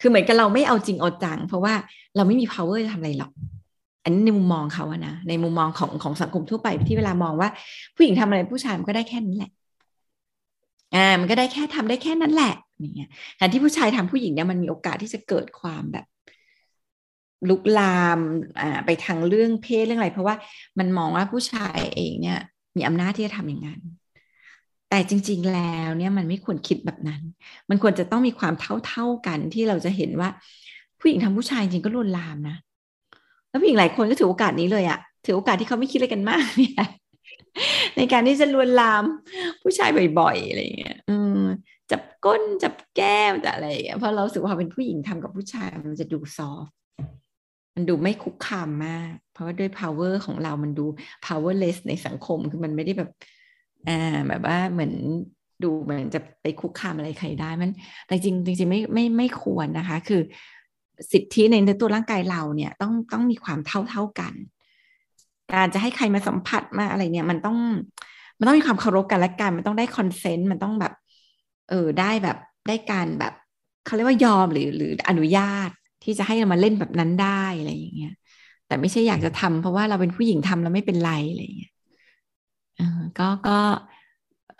[0.00, 1.74] คือเหมือนกับเราไม่เอาจริงเอาจัง เพราะว่า
[2.16, 3.32] เราไม่มี power จะทำอะไรหรอก
[4.04, 7.48] อันนี้ในมุมมองเขาอะนะ ในมุมมองของของสังคมทั่วไปที่เวลามองว่า
[7.94, 9.50] ผู้หญิงทำอะไรผู้ชายมันก็ได้แค่นี้แหละ
[10.94, 12.52] อ่า มันก็ได้แค่ทำได้แค่นั้นแหละ
[12.96, 16.06] เงี้ยแต่ที่ผู้ชายทำผู้หญิงเนี่ยมันมีโอกาสที่จะเกิดความแบบ
[17.48, 18.18] ลุกลาม
[18.60, 20.34] อ่าไปทางเรื่องเพศเรื่องอะไร เพราะว่า
[20.78, 22.40] มันมองว่าผู้ชายเองเนี่ย
[22.76, 23.80] มีอำนาจที่จะทำอย่างนั้น
[24.90, 27.22] แต่จริง ๆ แล้วเนี่ยมันไม่ควรคิดแบบนั้น
[27.70, 28.54] มันควรจะต้องมีความ
[28.86, 30.28] เท่าๆกันที่เราจะเห็นว่า
[31.00, 32.56] ผู้หญิงทำผู้ชายจริงก็ลวนลามนะ
[33.50, 36.86] แล้วผู้หญิงหลายคนก็ถือโอกาสนี้เลยอะถือโอกาสที่เขาไม่คิดอะไรกันมากเนี่ย
[37.96, 39.04] ในการที่จะลวนลาม
[39.62, 41.27] ผู้ชายบ่อยๆอะไรอย่างเงี้ย อืม
[42.24, 46.66] ก้นจับแก้มจะอะไรอย่างเงี้ยเพราะเราสึกว่าเป็นผู้หญิงทำกับผู้ชายมันจะดูซอฟ
[47.74, 50.86] มันดูไม่คุกคามมาก เพราะว่าด้วย power ของเรามันดู
[51.26, 53.10] powerless ในสังคมคือมันไม่ได้แบบ
[53.88, 54.92] อ่าแบบว่าเหมือน
[55.62, 57.72] ดูเหมือนจะไปคุกคามอะไรใครได้มัน
[58.06, 60.20] แต่จริงจริงไม่ไม่ไม่ควรนะคะ คือ
[61.12, 64.34] สิทธิในตัวร่างกายเราเนี่ยต้องต้องมีความเท่าเท่ากัน
[65.52, 67.58] การจะให้ใครมาสัมผัสมาอะไรเนี่ย มันต้อง
[68.38, 70.92] มันต้องมีความเคารพกันและกัน มันต้องได้คอนเซนต์มันต้องแบบ
[71.68, 73.32] เออได้แบบได้การแบบ
[73.84, 75.70] เขาเรียกว่ายอมหรือหรืออนุญาต
[76.02, 78.12] ที่จะให้เรามาเล่นแบบนั้นได้อะไรอย่างเงี้ย
[78.66, 81.70] แต่ไม่ใช่อยากจะทำเพราะว่าเราเป็นผู้หญิงทำแล้วไม่เป็นไรอะไรอย่างเงี้ย
[82.78, 82.80] อ
[83.18, 83.58] ก็ก็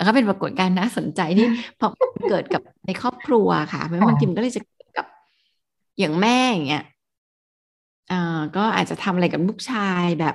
[0.07, 1.45] ก็เป็นปรากฏการณ์น่าสนใจที่
[1.81, 1.89] พอ
[2.29, 5.07] เกิดกับในครอบครัวค่ะเพราะบางทีมันก็เลยจะเกิดกับ
[5.99, 6.83] อย่างแม่อย่างเงี้ย
[8.09, 8.17] อ่า
[8.55, 10.35] ก็อาจจะทำอะไรกับลูกชายแบบ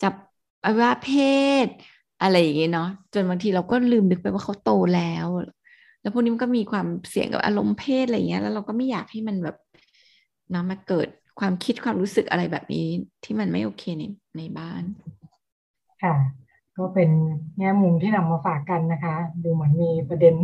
[0.00, 0.14] จับ
[0.64, 1.06] อวัยวะเพ
[1.66, 1.68] ศ
[2.20, 5.28] อะไรอย่างเงี้ยเนาะจนบางทีเราก็ลืมนึกไปว่าเขาโตแล้ว
[6.02, 9.56] แล้วพวกนี้มันก็มีความเสี่ยงกับอารมณ์เพศอะไรเงี้ย แล้วเราก็ไม่อยากให้มันแบบ
[10.54, 11.08] นะมาเกิด
[11.40, 12.86] ความคิดความรู้สึกอะไรแบบนี้
[13.24, 14.04] ที่มันไม่โอเคใน
[14.38, 14.82] ในบ้าน
[16.02, 16.14] ค่ะ
[16.76, 17.10] ก็เป็น
[17.58, 20.34] แง่มุมที่นำมาฝากกันนะคะ ดูเหมือนมีประเด็น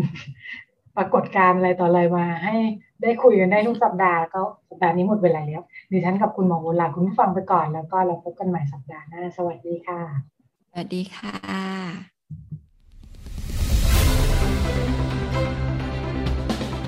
[0.97, 2.57] ปรากฏการณ์อะไรต่ออะไรมา ให้
[3.03, 10.01] ได้คุยกันได้ทุกสัปดาห์ก็สัปดาห์นี้หมดเวลาแล้วดิฉันกับคุณหมอโบลาคุณผู้ฟังไปก่อนแล้วก็เราพบกันใหม่สัปดาห์หน้าสวัสดีค่ะ
[10.71, 12.68] สวัสดีค่ะ